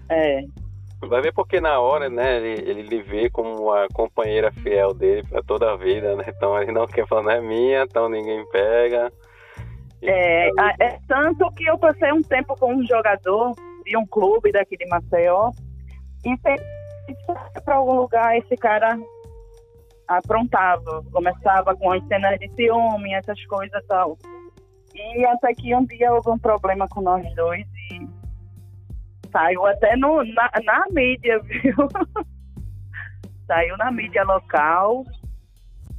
É. 0.08 0.63
Vai 1.08 1.20
ver 1.20 1.32
porque 1.32 1.60
na 1.60 1.78
hora, 1.80 2.08
né, 2.08 2.36
ele, 2.36 2.70
ele 2.70 2.82
lhe 2.82 3.02
vê 3.02 3.30
como 3.30 3.70
a 3.72 3.86
companheira 3.92 4.52
fiel 4.52 4.94
dele 4.94 5.22
para 5.28 5.42
toda 5.42 5.72
a 5.72 5.76
vida, 5.76 6.16
né? 6.16 6.24
Então 6.28 6.60
ele 6.60 6.72
não 6.72 6.86
quer 6.86 7.06
falar, 7.06 7.22
não 7.22 7.30
é 7.30 7.40
minha, 7.40 7.82
então 7.82 8.08
ninguém 8.08 8.44
pega. 8.50 9.12
É, 10.02 10.48
é 10.80 10.98
tanto 11.08 11.50
que 11.52 11.64
eu 11.64 11.78
passei 11.78 12.12
um 12.12 12.22
tempo 12.22 12.54
com 12.58 12.74
um 12.74 12.86
jogador 12.86 13.54
de 13.84 13.96
um 13.96 14.06
clube 14.06 14.52
daqui 14.52 14.76
de 14.76 14.86
Maceió 14.86 15.50
e 16.24 16.36
para 17.64 17.76
algum 17.76 17.96
lugar 17.96 18.36
esse 18.36 18.56
cara 18.56 18.98
aprontava, 20.08 21.02
começava 21.10 21.74
com 21.74 21.90
as 21.90 22.06
cenas 22.06 22.38
de 22.38 22.50
ciúme, 22.54 23.14
essas 23.14 23.42
coisas 23.46 23.82
e 23.82 23.86
tal. 23.86 24.18
E 24.94 25.24
até 25.26 25.52
que 25.54 25.74
um 25.74 25.84
dia 25.84 26.12
houve 26.12 26.30
um 26.30 26.38
problema 26.38 26.86
com 26.88 27.00
nós 27.00 27.24
dois 27.34 27.66
e 27.90 28.23
saiu 29.34 29.66
até 29.66 29.96
no, 29.96 30.22
na, 30.22 30.48
na 30.64 30.84
mídia, 30.92 31.40
viu? 31.42 31.74
saiu 33.48 33.76
na 33.76 33.90
mídia 33.90 34.22
local. 34.22 35.04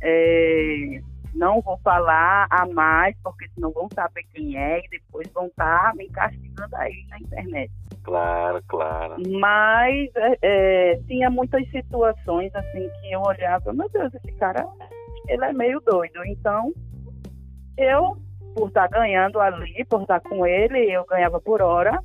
É, 0.01 1.01
não 1.33 1.61
vou 1.61 1.77
falar 1.79 2.47
a 2.49 2.65
mais, 2.65 3.15
porque 3.21 3.47
senão 3.49 3.71
vão 3.71 3.89
saber 3.93 4.23
quem 4.33 4.57
é 4.57 4.79
e 4.79 4.89
depois 4.89 5.27
vão 5.33 5.47
estar 5.47 5.91
tá 5.91 5.93
me 5.95 6.09
castigando 6.09 6.75
aí 6.77 7.05
na 7.09 7.19
internet. 7.19 7.71
Claro, 8.03 8.63
claro. 8.67 9.15
Mas 9.29 10.15
é, 10.15 10.37
é, 10.41 10.95
tinha 11.07 11.29
muitas 11.29 11.69
situações 11.71 12.55
assim 12.55 12.89
que 13.01 13.11
eu 13.11 13.21
olhava, 13.21 13.73
meu 13.73 13.89
Deus, 13.89 14.13
esse 14.13 14.31
cara, 14.33 14.65
ele 15.27 15.43
é 15.43 15.51
meio 15.51 15.81
doido. 15.81 16.23
Então, 16.25 16.71
eu, 17.77 18.15
por 18.55 18.69
estar 18.69 18.87
tá 18.87 18.99
ganhando 18.99 19.39
ali, 19.41 19.83
por 19.85 20.03
estar 20.03 20.21
tá 20.21 20.29
com 20.29 20.45
ele, 20.45 20.89
eu 20.89 21.05
ganhava 21.05 21.41
por 21.41 21.61
hora. 21.61 21.99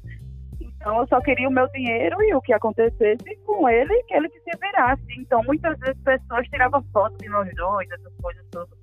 Então, 0.80 0.98
eu 0.98 1.06
só 1.08 1.20
queria 1.20 1.46
o 1.46 1.52
meu 1.52 1.68
dinheiro 1.68 2.22
e 2.22 2.34
o 2.34 2.40
que 2.40 2.54
acontecesse 2.54 3.36
com 3.44 3.68
ele, 3.68 4.02
que 4.04 4.14
ele 4.14 4.30
se 4.30 4.58
virasse. 4.58 5.04
Então, 5.18 5.42
muitas 5.44 5.78
vezes 5.78 6.02
pessoas 6.02 6.48
tiravam 6.48 6.82
fotos 6.90 7.18
de 7.18 7.28
nós 7.28 7.54
dois, 7.54 7.90
essas 7.90 8.16
coisas 8.16 8.42
todas. 8.50 8.78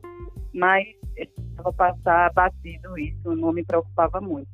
Mas 0.53 0.85
estava 1.17 1.73
passar 1.73 2.31
batido 2.33 2.99
isso, 2.99 3.35
não 3.35 3.51
me 3.51 3.65
preocupava 3.65 4.21
muito. 4.21 4.47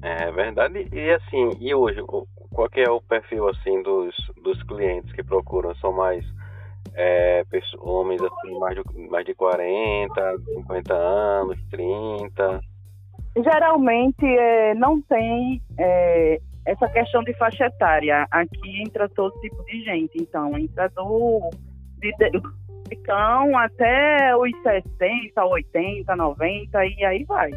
É 0.00 0.30
verdade. 0.30 0.88
E 0.92 1.10
assim, 1.10 1.50
e 1.58 1.74
hoje, 1.74 2.00
qual 2.04 2.70
que 2.70 2.80
é 2.80 2.88
o 2.90 3.00
perfil 3.00 3.48
assim 3.48 3.82
dos, 3.82 4.14
dos 4.44 4.62
clientes 4.62 5.12
que 5.12 5.24
procuram? 5.24 5.74
São 5.76 5.92
mais 5.92 6.24
é, 6.94 7.42
homens 7.80 8.22
assim, 8.22 8.58
mais 8.60 8.76
de, 8.76 9.08
mais 9.08 9.26
de 9.26 9.34
40, 9.34 10.38
50 10.54 10.94
anos, 10.94 11.58
30? 11.68 12.60
Geralmente 13.36 14.24
é, 14.24 14.74
não 14.74 15.00
tem 15.02 15.60
é, 15.78 16.40
essa 16.66 16.88
questão 16.88 17.22
de 17.22 17.34
faixa 17.34 17.66
etária. 17.66 18.26
Aqui 18.30 18.82
entra 18.82 19.08
todo 19.08 19.38
tipo 19.40 19.62
de 19.64 19.82
gente. 19.84 20.16
Então, 20.20 20.56
entra 20.58 20.88
do 20.88 21.50
de, 21.98 22.96
cão 23.04 23.56
até 23.58 24.36
os 24.36 24.50
60, 24.62 25.44
80, 25.44 26.16
90 26.16 26.86
e 26.86 27.04
aí 27.04 27.24
vai. 27.24 27.50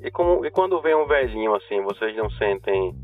E, 0.00 0.10
como, 0.10 0.44
e 0.44 0.50
quando 0.50 0.80
vem 0.80 0.94
um 0.94 1.06
velhinho 1.06 1.54
assim, 1.54 1.82
vocês 1.82 2.16
não 2.16 2.30
sentem 2.30 2.94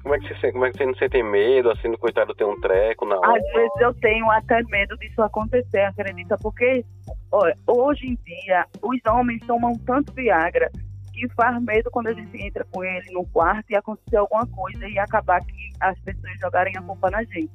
como 0.00 0.14
é 0.14 0.18
que 0.18 0.34
você, 0.34 0.52
como 0.52 0.64
é 0.66 0.70
que 0.70 0.78
você 0.78 0.86
não 0.86 0.94
sente 0.94 1.22
medo, 1.22 1.70
assim, 1.70 1.90
do 1.90 1.98
coitado 1.98 2.34
ter 2.34 2.44
um 2.44 2.60
treco 2.60 3.06
na 3.06 3.16
hora? 3.16 3.38
Às 3.38 3.52
vezes 3.52 3.80
eu 3.80 3.94
tenho 3.94 4.30
até 4.30 4.62
medo 4.64 4.96
disso 4.98 5.22
acontecer, 5.22 5.80
acredita? 5.80 6.36
Porque 6.38 6.84
olha, 7.30 7.56
hoje 7.66 8.06
em 8.06 8.18
dia 8.24 8.66
os 8.82 8.98
homens 9.06 9.46
tomam 9.46 9.72
tanto 9.86 10.12
Viagra 10.12 10.70
que 11.12 11.28
faz 11.34 11.60
medo 11.62 11.90
quando 11.90 12.08
a 12.08 12.12
gente 12.12 12.40
entra 12.40 12.64
com 12.72 12.84
ele 12.84 13.10
no 13.12 13.26
quarto 13.26 13.70
e 13.70 13.76
acontecer 13.76 14.16
alguma 14.16 14.46
coisa 14.46 14.86
e 14.86 14.98
acabar 14.98 15.40
que 15.44 15.70
as 15.80 15.98
pessoas 16.00 16.38
jogarem 16.40 16.76
a 16.76 16.82
culpa 16.82 17.10
na 17.10 17.24
gente. 17.24 17.50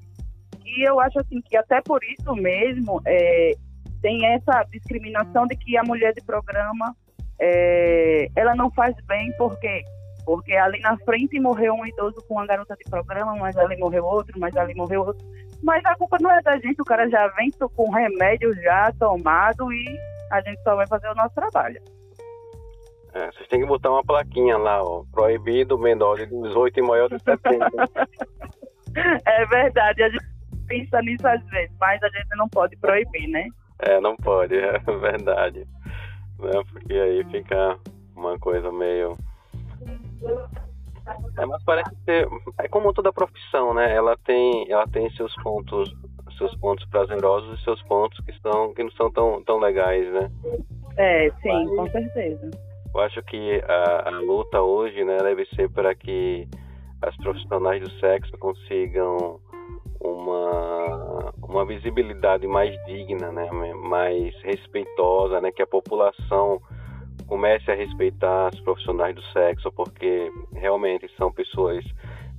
E 0.66 0.88
eu 0.88 1.00
acho 1.00 1.20
assim 1.20 1.42
que 1.42 1.56
até 1.56 1.82
por 1.82 2.02
isso 2.04 2.36
mesmo 2.36 3.02
é, 3.06 3.54
tem 4.02 4.26
essa 4.26 4.64
discriminação 4.72 5.48
de 5.48 5.56
que 5.56 5.78
a 5.78 5.84
mulher 5.84 6.14
de 6.14 6.22
programa 6.22 6.96
é, 7.40 8.28
ela 8.36 8.56
não 8.56 8.70
faz 8.72 8.96
bem 9.06 9.32
porque 9.38 9.84
porque 10.26 10.54
ali 10.54 10.80
na 10.80 10.98
frente 11.00 11.40
morreu 11.40 11.74
um 11.74 11.86
idoso 11.86 12.24
com 12.28 12.36
uma 12.36 12.46
garota 12.46 12.76
de 12.76 12.90
programa, 12.90 13.36
mas 13.36 13.56
ali 13.58 13.78
morreu 13.78 14.06
outro, 14.06 14.40
mas 14.40 14.56
ali 14.56 14.74
morreu 14.76 15.06
outro. 15.06 15.26
Mas 15.62 15.84
a 15.86 15.96
culpa 15.96 16.18
não 16.20 16.32
é 16.32 16.42
da 16.42 16.58
gente, 16.58 16.82
o 16.82 16.86
cara 16.86 17.10
já 17.10 17.28
vem 17.30 17.52
com 17.52 17.92
remédio 17.92 18.54
já 18.62 18.92
tomado 19.00 19.72
e 19.72 19.86
a 20.32 20.42
gente 20.42 20.62
só 20.64 20.76
vai 20.76 20.88
fazer 20.88 21.10
o 21.10 21.16
nosso 21.16 21.34
trabalho. 21.36 21.82
É, 23.14 23.32
vocês 23.32 23.48
têm 23.48 23.62
que 23.62 23.68
botar 23.68 23.92
uma 23.92 24.04
plaquinha 24.04 24.58
lá, 24.58 24.82
ó, 24.84 25.04
proibido 25.12 25.78
menor 25.78 26.18
de 26.18 26.26
18 26.26 26.80
e 26.80 26.82
maior 26.82 27.10
de 27.10 27.22
70. 27.22 27.68
é 29.26 29.46
verdade, 29.46 30.04
a 30.04 30.10
gente 30.10 30.26
pensa 30.68 31.00
nisso 31.02 31.28
às 31.28 31.44
vezes, 31.46 31.76
mas 31.80 32.02
a 32.02 32.10
gente 32.10 32.36
não 32.36 32.50
pode 32.50 32.76
proibir, 32.78 33.28
né? 33.28 33.48
É, 33.80 34.00
não 34.00 34.16
pode, 34.16 34.56
é 34.58 34.80
verdade. 34.80 35.68
Né? 36.40 36.64
Porque 36.72 36.94
aí 36.94 37.24
fica 37.26 37.78
uma 38.16 38.38
coisa 38.40 38.72
meio 38.72 39.16
é, 41.38 41.46
mas 41.46 41.64
parece 41.64 41.96
ser 42.06 42.28
é 42.60 42.68
como 42.68 42.94
toda 42.94 43.12
profissão, 43.12 43.74
né? 43.74 43.94
Ela 43.94 44.16
tem, 44.18 44.72
ela 44.72 44.88
tem 44.88 45.10
seus 45.12 45.34
pontos, 45.44 45.94
seus 46.38 46.56
pontos 46.56 46.86
prazerosos 46.86 47.60
e 47.60 47.64
seus 47.64 47.82
pontos 47.84 48.18
que 48.26 48.32
estão 48.32 48.74
que 48.74 48.84
não 48.84 48.92
são 48.92 49.12
tão 49.12 49.44
tão 49.44 49.60
legais, 49.60 50.12
né? 50.14 50.32
É, 50.98 51.30
sim, 51.42 51.66
mas, 51.66 51.76
com 51.76 51.90
certeza. 51.90 52.52
Eu 52.94 53.02
acho 53.02 53.22
que 53.24 53.62
a, 53.68 54.10
a 54.10 54.20
luta 54.20 54.62
hoje, 54.62 55.04
né, 55.04 55.18
deve 55.18 55.46
ser 55.56 55.70
para 55.70 55.96
que 55.96 56.48
as 57.02 57.16
profissionais 57.18 57.82
do 57.82 57.90
sexo 58.00 58.32
consigam 58.38 59.40
uma 60.00 61.34
uma 61.42 61.66
visibilidade 61.66 62.48
mais 62.48 62.74
digna, 62.86 63.32
né, 63.32 63.50
mais 63.74 64.34
respeitosa, 64.44 65.42
né, 65.42 65.52
que 65.52 65.62
a 65.62 65.68
população 65.68 66.62
comece 67.24 67.72
a 67.72 67.76
respeitar 67.76 68.50
os 68.54 68.60
profissionais 68.62 69.16
do 69.16 69.22
sexo, 69.32 69.72
porque 69.72 70.32
realmente 70.54 71.10
são 71.18 71.32
pessoas 71.32 71.84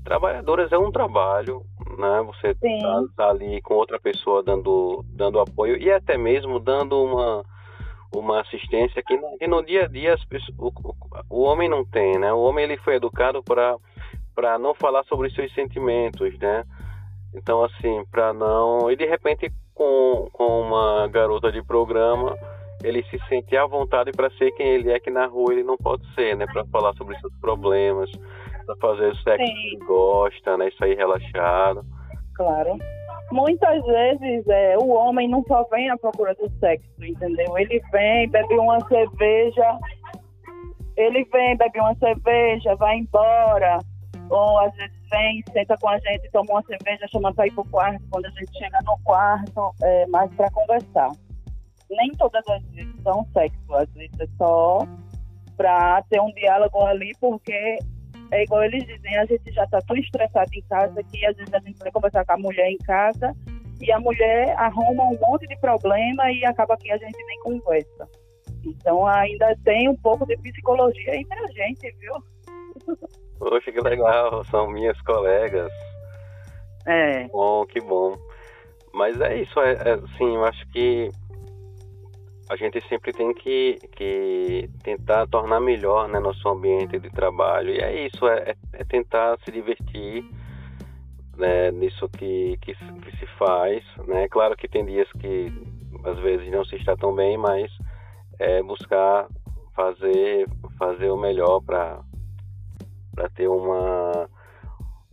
trabalhadoras, 0.04 0.70
é 0.70 0.78
um 0.78 0.92
trabalho, 0.92 1.62
né? 1.98 2.22
Você 2.26 2.48
está 2.50 3.04
tá 3.16 3.30
ali 3.30 3.60
com 3.62 3.74
outra 3.74 3.98
pessoa 3.98 4.42
dando, 4.42 5.04
dando 5.08 5.40
apoio 5.40 5.76
e 5.76 5.90
até 5.90 6.18
mesmo 6.18 6.60
dando 6.60 7.02
uma, 7.02 7.44
uma 8.14 8.40
assistência 8.42 9.02
que, 9.02 9.16
que 9.38 9.46
no 9.46 9.64
dia 9.64 9.84
a 9.84 9.88
dia 9.88 10.14
as 10.14 10.24
pessoas, 10.24 10.56
o, 10.58 10.72
o 11.30 11.42
homem 11.42 11.68
não 11.68 11.84
tem, 11.84 12.18
né? 12.18 12.32
O 12.32 12.40
homem 12.40 12.64
ele 12.64 12.76
foi 12.78 12.96
educado 12.96 13.42
para 13.42 13.76
para 14.34 14.58
não 14.58 14.74
falar 14.74 15.04
sobre 15.04 15.30
seus 15.30 15.52
sentimentos, 15.54 16.36
né? 16.38 16.64
Então 17.34 17.64
assim, 17.64 18.04
para 18.10 18.32
não 18.32 18.90
e 18.90 18.96
de 18.96 19.06
repente 19.06 19.50
com, 19.72 20.28
com 20.32 20.60
uma 20.60 21.08
garota 21.08 21.50
de 21.50 21.62
programa 21.62 22.36
ele 22.84 23.02
se 23.04 23.18
sente 23.28 23.56
à 23.56 23.66
vontade 23.66 24.12
para 24.12 24.30
ser 24.32 24.52
quem 24.52 24.66
ele 24.66 24.92
é, 24.92 25.00
que 25.00 25.10
na 25.10 25.26
rua 25.26 25.54
ele 25.54 25.62
não 25.62 25.76
pode 25.76 26.06
ser, 26.14 26.36
né? 26.36 26.44
Para 26.52 26.66
falar 26.66 26.92
sobre 26.94 27.18
seus 27.18 27.34
problemas, 27.40 28.10
para 28.66 28.76
fazer 28.76 29.06
o 29.06 29.16
sexo 29.16 29.46
Sim. 29.46 29.54
que 29.54 29.76
gosta, 29.86 30.56
né? 30.58 30.70
Sair 30.78 30.94
relaxado. 30.94 31.82
Claro. 32.34 32.76
Muitas 33.32 33.82
vezes 33.86 34.46
é, 34.46 34.76
o 34.76 34.90
homem 34.90 35.28
não 35.28 35.42
só 35.44 35.64
vem 35.64 35.88
à 35.88 35.96
procura 35.96 36.34
do 36.34 36.48
sexo, 36.60 36.86
entendeu? 37.02 37.56
Ele 37.56 37.80
vem, 37.90 38.28
bebe 38.28 38.54
uma 38.58 38.78
cerveja, 38.86 39.78
ele 40.94 41.24
vem, 41.32 41.56
bebe 41.56 41.80
uma 41.80 41.94
cerveja, 41.94 42.76
vai 42.76 42.98
embora, 42.98 43.78
ou 44.28 44.58
às 44.58 44.74
vezes 44.76 44.94
vem, 45.10 45.42
senta 45.54 45.74
com 45.78 45.88
a 45.88 45.98
gente, 45.98 46.30
toma 46.32 46.50
uma 46.50 46.62
cerveja, 46.64 47.08
chama 47.08 47.32
para 47.32 47.46
ir 47.46 47.52
pro 47.52 47.64
quarto, 47.70 48.04
quando 48.10 48.26
a 48.26 48.30
gente 48.30 48.58
chega 48.58 48.78
no 48.84 48.98
quarto, 49.04 49.70
é 49.82 50.06
mais 50.08 50.30
para 50.34 50.50
conversar 50.50 51.10
nem 51.96 52.10
todas 52.12 52.46
as 52.48 52.62
vezes 52.70 52.94
são 53.02 53.26
sexo, 53.32 53.74
às 53.74 53.88
vezes 53.90 54.18
é 54.20 54.26
só 54.36 54.86
para 55.56 56.02
ter 56.10 56.20
um 56.20 56.32
diálogo 56.32 56.80
ali, 56.82 57.12
porque 57.20 57.78
é 58.30 58.42
igual 58.42 58.64
eles 58.64 58.84
dizem, 58.86 59.16
a 59.16 59.24
gente 59.24 59.52
já 59.52 59.64
está 59.64 59.80
tão 59.82 59.96
estressado 59.96 60.50
em 60.52 60.62
casa 60.62 61.02
que 61.04 61.24
às 61.24 61.36
vezes 61.36 61.54
a 61.54 61.60
gente 61.60 61.78
vai 61.78 61.92
conversar 61.92 62.24
com 62.24 62.32
a 62.32 62.38
mulher 62.38 62.68
em 62.68 62.78
casa 62.78 63.34
e 63.80 63.92
a 63.92 64.00
mulher 64.00 64.54
arruma 64.58 65.04
um 65.04 65.18
monte 65.20 65.46
de 65.46 65.56
problema 65.58 66.30
e 66.30 66.44
acaba 66.44 66.76
que 66.76 66.90
a 66.90 66.96
gente 66.96 67.24
nem 67.26 67.40
conversa. 67.40 68.08
Então 68.64 69.06
ainda 69.06 69.56
tem 69.64 69.88
um 69.88 69.96
pouco 69.96 70.26
de 70.26 70.36
psicologia 70.38 71.16
entre 71.16 71.38
a 71.38 71.46
gente, 71.48 71.94
viu? 71.98 72.96
Poxa, 73.38 73.70
que 73.70 73.80
legal, 73.80 74.44
são 74.46 74.70
minhas 74.70 75.00
colegas. 75.02 75.70
É. 76.86 77.28
Bom, 77.28 77.66
que 77.66 77.80
bom. 77.80 78.14
Mas 78.92 79.20
é 79.20 79.36
isso, 79.36 79.60
é, 79.60 79.72
é, 79.72 79.96
sim, 80.16 80.34
eu 80.34 80.44
acho 80.44 80.66
que 80.70 81.10
a 82.54 82.56
gente 82.56 82.80
sempre 82.88 83.12
tem 83.12 83.34
que, 83.34 83.80
que 83.96 84.70
tentar 84.84 85.26
tornar 85.26 85.58
melhor 85.58 86.08
né, 86.08 86.20
nosso 86.20 86.48
ambiente 86.48 87.00
de 87.00 87.10
trabalho. 87.10 87.70
E 87.70 87.80
é 87.80 88.06
isso, 88.06 88.28
é, 88.28 88.54
é 88.72 88.84
tentar 88.84 89.36
se 89.44 89.50
divertir 89.50 90.24
né, 91.36 91.72
nisso 91.72 92.08
que, 92.08 92.56
que, 92.62 92.74
que, 92.74 93.16
se 93.18 93.26
faz. 93.36 93.84
Né? 94.06 94.28
Claro 94.28 94.56
que 94.56 94.68
tem 94.68 94.84
dias 94.84 95.10
que 95.14 95.52
às 96.04 96.16
vezes 96.20 96.48
não 96.52 96.64
se 96.64 96.76
está 96.76 96.96
tão 96.96 97.12
bem, 97.12 97.36
mas 97.36 97.72
é 98.38 98.62
buscar 98.62 99.26
fazer, 99.74 100.48
fazer 100.78 101.10
o 101.10 101.16
melhor 101.16 101.60
para 101.60 102.04
ter 103.34 103.48
uma, 103.48 104.30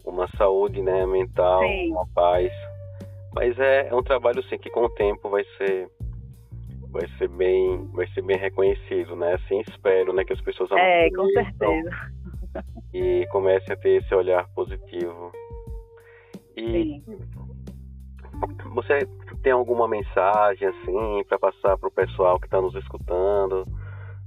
uma 0.05 0.27
saúde 0.37 0.79
né, 0.79 1.07
mental, 1.07 1.61
Sim. 1.61 1.91
uma 1.91 2.05
paz. 2.13 2.51
Mas 3.33 3.57
é, 3.57 3.87
é 3.87 3.95
um 3.95 4.03
trabalho 4.03 4.43
sim 4.43 4.59
que 4.59 4.69
com 4.69 4.81
o 4.81 4.89
tempo 4.89 5.27
vai 5.27 5.43
ser 5.57 5.89
vai 6.91 7.07
ser 7.17 7.27
bem, 7.29 7.89
vai 7.93 8.07
ser 8.09 8.21
bem 8.21 8.37
reconhecido, 8.37 9.15
né? 9.15 9.33
Assim 9.33 9.61
espero, 9.61 10.13
né, 10.13 10.23
que 10.23 10.33
as 10.33 10.41
pessoas 10.41 10.71
É, 10.71 11.09
com 11.11 11.25
certeza. 11.29 11.89
E 12.93 13.25
comecem 13.31 13.73
a 13.73 13.77
ter 13.77 14.03
esse 14.03 14.13
olhar 14.13 14.45
positivo. 14.49 15.31
E 16.57 17.01
Sim. 17.05 17.17
você 18.73 18.99
tem 19.41 19.53
alguma 19.53 19.87
mensagem 19.87 20.67
assim 20.67 21.23
para 21.29 21.39
passar 21.39 21.77
para 21.77 21.87
o 21.87 21.91
pessoal 21.91 22.37
que 22.37 22.47
está 22.47 22.59
nos 22.59 22.75
escutando? 22.75 23.65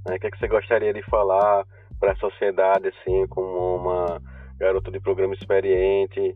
Né? 0.07 0.15
O 0.15 0.19
que, 0.19 0.25
é 0.25 0.31
que 0.31 0.39
você 0.39 0.47
gostaria 0.47 0.91
de 0.91 1.03
falar 1.03 1.63
para 1.99 2.13
a 2.13 2.15
sociedade 2.15 2.87
assim, 2.87 3.27
como 3.27 3.75
uma 3.75 4.19
garota 4.57 4.89
de 4.89 4.99
programa 4.99 5.35
experiente, 5.35 6.35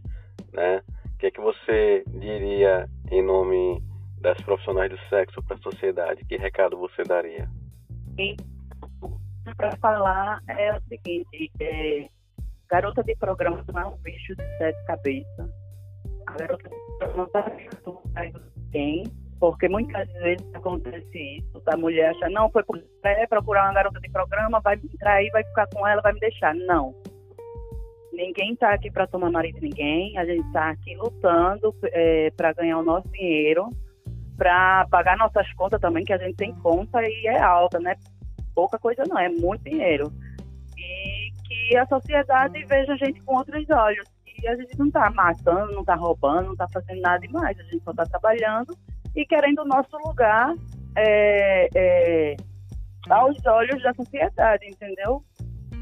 né? 0.53 0.83
O 1.15 1.17
que 1.17 1.25
é 1.25 1.31
que 1.31 1.41
você 1.41 2.03
diria 2.07 2.87
em 3.11 3.23
nome 3.23 3.81
das 4.21 4.37
profissionais 4.41 4.91
do 4.91 4.97
sexo 5.09 5.41
para 5.43 5.55
a 5.55 5.59
sociedade, 5.59 6.25
que 6.25 6.37
recado 6.37 6.77
você 6.77 7.03
daria? 7.03 7.49
Para 9.55 9.75
falar 9.77 10.41
é 10.47 10.75
o 10.75 10.81
seguinte, 10.81 11.51
é, 11.59 12.07
garota 12.69 13.03
de 13.03 13.15
programa 13.15 13.63
não 13.73 13.81
é 13.81 13.85
um 13.85 13.97
bicho 13.97 14.35
de 14.35 14.57
sete 14.57 14.85
cabeças. 14.85 15.49
A 16.27 16.33
garota 16.33 16.69
de 16.69 16.97
programa 16.99 17.23
está 17.23 18.39
tem, 18.71 19.03
porque 19.39 19.67
muitas 19.67 20.07
vezes 20.13 20.45
acontece 20.53 21.37
isso, 21.37 21.61
a 21.65 21.77
mulher 21.77 22.11
acha, 22.11 22.29
não, 22.29 22.51
foi 22.51 22.63
procurar 23.27 23.65
uma 23.65 23.73
garota 23.73 23.99
de 23.99 24.09
programa, 24.09 24.59
vai 24.59 24.75
entrar 24.75 25.13
aí, 25.13 25.29
vai 25.31 25.43
ficar 25.43 25.67
com 25.73 25.87
ela, 25.87 26.01
vai 26.01 26.13
me 26.13 26.19
deixar. 26.19 26.53
Não. 26.53 26.93
Ninguém 28.13 28.53
está 28.53 28.73
aqui 28.73 28.91
para 28.91 29.07
tomar 29.07 29.31
marido 29.31 29.55
de 29.55 29.61
ninguém, 29.61 30.17
a 30.17 30.25
gente 30.25 30.45
está 30.47 30.69
aqui 30.71 30.93
lutando 30.95 31.73
é, 31.85 32.29
para 32.31 32.53
ganhar 32.53 32.77
o 32.77 32.83
nosso 32.83 33.07
dinheiro 33.09 33.69
para 34.39 34.87
pagar 34.89 35.17
nossas 35.17 35.51
contas 35.53 35.81
também, 35.81 36.05
que 36.05 36.13
a 36.13 36.17
gente 36.17 36.37
tem 36.37 36.55
conta 36.55 37.01
e 37.03 37.27
é 37.27 37.41
alta, 37.41 37.77
né? 37.77 37.95
Pouca 38.55 38.79
coisa 38.79 39.03
não, 39.05 39.19
é 39.19 39.27
muito 39.27 39.65
dinheiro. 39.65 40.11
E 40.77 41.31
que 41.45 41.75
a 41.75 41.85
sociedade 41.85 42.63
veja 42.65 42.93
a 42.93 42.95
gente 42.97 43.21
com 43.21 43.35
outros 43.35 43.69
olhos. 43.69 44.07
e 44.41 44.47
a 44.47 44.55
gente 44.55 44.79
não 44.79 44.87
está 44.87 45.09
matando, 45.09 45.73
não 45.73 45.81
está 45.81 45.95
roubando, 45.95 46.45
não 46.45 46.53
está 46.53 46.67
fazendo 46.69 47.01
nada 47.01 47.19
demais. 47.19 47.59
A 47.59 47.63
gente 47.63 47.83
só 47.83 47.91
está 47.91 48.05
trabalhando 48.05 48.73
e 49.13 49.25
querendo 49.25 49.59
o 49.59 49.67
nosso 49.67 49.97
lugar 50.05 50.55
é, 50.95 51.67
é, 51.75 52.37
aos 53.09 53.45
olhos 53.45 53.83
da 53.83 53.93
sociedade, 53.93 54.65
entendeu? 54.65 55.21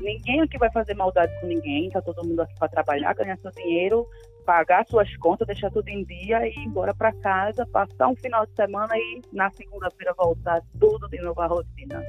Ninguém 0.01 0.41
aqui 0.41 0.57
vai 0.57 0.71
fazer 0.71 0.95
maldade 0.95 1.31
com 1.39 1.47
ninguém, 1.47 1.89
tá 1.91 2.01
todo 2.01 2.27
mundo 2.27 2.41
aqui 2.41 2.55
para 2.57 2.69
trabalhar, 2.69 3.13
ganhar 3.13 3.37
seu 3.37 3.51
dinheiro, 3.51 4.07
pagar 4.47 4.87
suas 4.87 5.13
contas, 5.17 5.45
deixar 5.45 5.69
tudo 5.69 5.89
em 5.89 6.05
dia 6.05 6.47
e 6.47 6.51
ir 6.51 6.59
embora 6.59 6.95
para 6.95 7.11
casa, 7.11 7.65
passar 7.65 8.07
um 8.07 8.15
final 8.15 8.45
de 8.45 8.55
semana 8.55 8.97
e 8.97 9.21
na 9.33 9.49
segunda-feira 9.51 10.13
voltar 10.17 10.61
tudo 10.79 11.09
de 11.09 11.19
novo 11.19 11.41
à 11.41 11.47
rotina. 11.47 12.01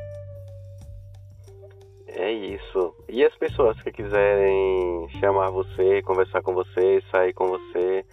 É 2.06 2.30
isso. 2.30 2.94
E 3.08 3.24
as 3.24 3.34
pessoas 3.34 3.82
que 3.82 3.90
quiserem 3.90 5.08
chamar 5.18 5.50
você, 5.50 6.00
conversar 6.02 6.40
com 6.40 6.54
você, 6.54 7.02
sair 7.10 7.32
com 7.32 7.48
você, 7.48 8.06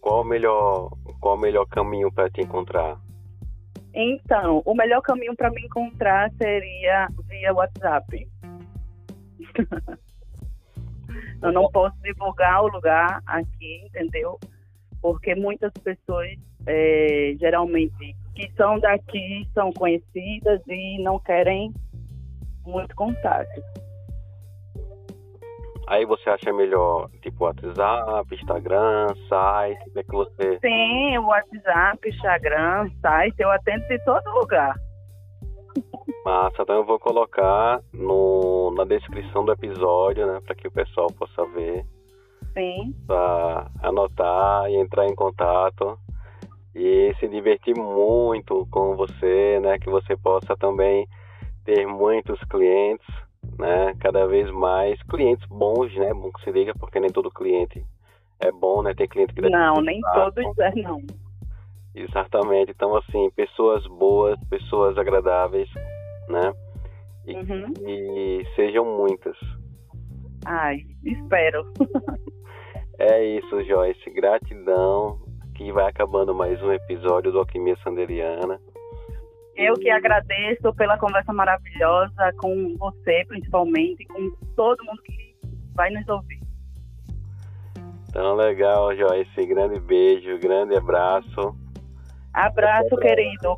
qual 0.00 0.22
o 0.22 0.24
melhor, 0.24 0.90
qual 1.20 1.34
o 1.34 1.40
melhor 1.40 1.66
caminho 1.66 2.12
para 2.12 2.30
te 2.30 2.40
encontrar? 2.42 2.96
Então, 3.92 4.62
o 4.64 4.74
melhor 4.74 5.00
caminho 5.00 5.34
para 5.34 5.50
me 5.50 5.62
encontrar 5.62 6.30
seria 6.40 7.08
via 7.28 7.52
WhatsApp. 7.52 8.28
eu 11.42 11.52
não 11.52 11.70
posso 11.70 11.96
divulgar 12.02 12.62
o 12.62 12.68
lugar 12.68 13.22
aqui, 13.26 13.82
entendeu? 13.86 14.38
Porque 15.00 15.34
muitas 15.34 15.72
pessoas, 15.72 16.30
é, 16.66 17.34
geralmente, 17.38 18.16
que 18.34 18.50
são 18.56 18.78
daqui, 18.78 19.48
são 19.54 19.72
conhecidas 19.72 20.60
e 20.66 21.02
não 21.02 21.18
querem 21.18 21.72
muito 22.64 22.94
contato. 22.94 23.62
Aí 25.88 26.04
você 26.04 26.28
acha 26.28 26.52
melhor, 26.52 27.08
tipo, 27.22 27.44
WhatsApp, 27.44 28.34
Instagram, 28.34 29.06
site, 29.28 29.78
como 29.84 29.98
é 29.98 30.02
que 30.02 30.10
você... 30.10 30.58
Sim, 30.58 31.18
WhatsApp, 31.18 32.08
Instagram, 32.08 32.90
site, 33.00 33.36
eu 33.38 33.50
atendo 33.52 33.86
de 33.86 34.04
todo 34.04 34.28
lugar. 34.30 34.74
Massa, 36.26 36.62
então 36.62 36.74
eu 36.74 36.84
vou 36.84 36.98
colocar 36.98 37.80
no, 37.92 38.72
na 38.72 38.82
descrição 38.82 39.44
do 39.44 39.52
episódio, 39.52 40.26
né, 40.26 40.40
para 40.44 40.56
que 40.56 40.66
o 40.66 40.72
pessoal 40.72 41.06
possa 41.06 41.46
ver. 41.54 41.86
Sim. 42.52 42.92
Para 43.06 43.70
anotar 43.80 44.68
e 44.68 44.74
entrar 44.74 45.06
em 45.06 45.14
contato 45.14 45.96
e 46.74 47.14
se 47.20 47.28
divertir 47.28 47.78
muito 47.78 48.66
com 48.72 48.96
você, 48.96 49.60
né, 49.60 49.78
que 49.78 49.88
você 49.88 50.16
possa 50.16 50.56
também 50.56 51.06
ter 51.64 51.86
muitos 51.86 52.40
clientes, 52.50 53.06
né, 53.56 53.94
cada 54.00 54.26
vez 54.26 54.50
mais 54.50 55.00
clientes 55.04 55.46
bons, 55.48 55.94
né, 55.94 56.12
bom 56.12 56.32
que 56.32 56.42
se 56.42 56.50
liga, 56.50 56.72
porque 56.74 56.98
nem 56.98 57.12
todo 57.12 57.30
cliente 57.30 57.86
é 58.40 58.50
bom, 58.50 58.82
né, 58.82 58.94
tem 58.94 59.06
cliente 59.06 59.32
que 59.32 59.42
Não, 59.42 59.76
nem 59.76 60.00
todos 60.12 60.58
é 60.58 60.74
não. 60.82 61.00
Exatamente. 61.94 62.72
Então, 62.72 62.94
assim, 62.96 63.30
pessoas 63.30 63.86
boas, 63.86 64.38
pessoas 64.50 64.98
agradáveis, 64.98 65.70
né? 66.28 66.52
E, 67.26 67.34
uhum. 67.34 67.72
e 67.86 68.46
sejam 68.54 68.84
muitas. 68.84 69.36
Ai, 70.44 70.78
espero. 71.04 71.72
é 72.98 73.24
isso, 73.24 73.64
Joyce. 73.64 74.10
Gratidão. 74.10 75.18
Que 75.54 75.72
vai 75.72 75.88
acabando 75.88 76.34
mais 76.34 76.62
um 76.62 76.70
episódio 76.70 77.32
do 77.32 77.38
Alquimia 77.38 77.76
Sanderiana. 77.82 78.60
Eu 79.56 79.74
que 79.74 79.88
agradeço 79.88 80.72
pela 80.74 80.98
conversa 80.98 81.32
maravilhosa 81.32 82.30
com 82.38 82.76
você, 82.76 83.24
principalmente, 83.26 84.04
com 84.04 84.30
todo 84.54 84.84
mundo 84.84 85.02
que 85.02 85.34
vai 85.74 85.90
nos 85.90 86.06
ouvir. 86.08 86.40
Então, 88.10 88.34
legal, 88.34 88.94
Joyce. 88.94 89.46
Grande 89.46 89.80
beijo, 89.80 90.38
grande 90.38 90.76
abraço. 90.76 91.56
Abraço, 92.32 92.96
querido. 92.98 93.56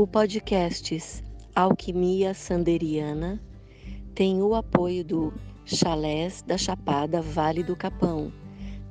O 0.00 0.06
podcast 0.06 1.22
Alquimia 1.54 2.32
Sanderiana 2.32 3.38
tem 4.14 4.42
o 4.42 4.54
apoio 4.54 5.04
do 5.04 5.30
Chalés 5.66 6.40
da 6.40 6.56
Chapada 6.56 7.20
Vale 7.20 7.62
do 7.62 7.76
Capão, 7.76 8.32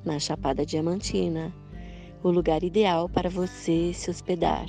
na 0.06 0.19
Chapada 0.19 0.63
Diamantina, 0.63 1.52
o 2.22 2.30
lugar 2.30 2.63
ideal 2.63 3.10
para 3.10 3.28
você 3.28 3.91
se 3.91 4.12
hospedar. 4.12 4.67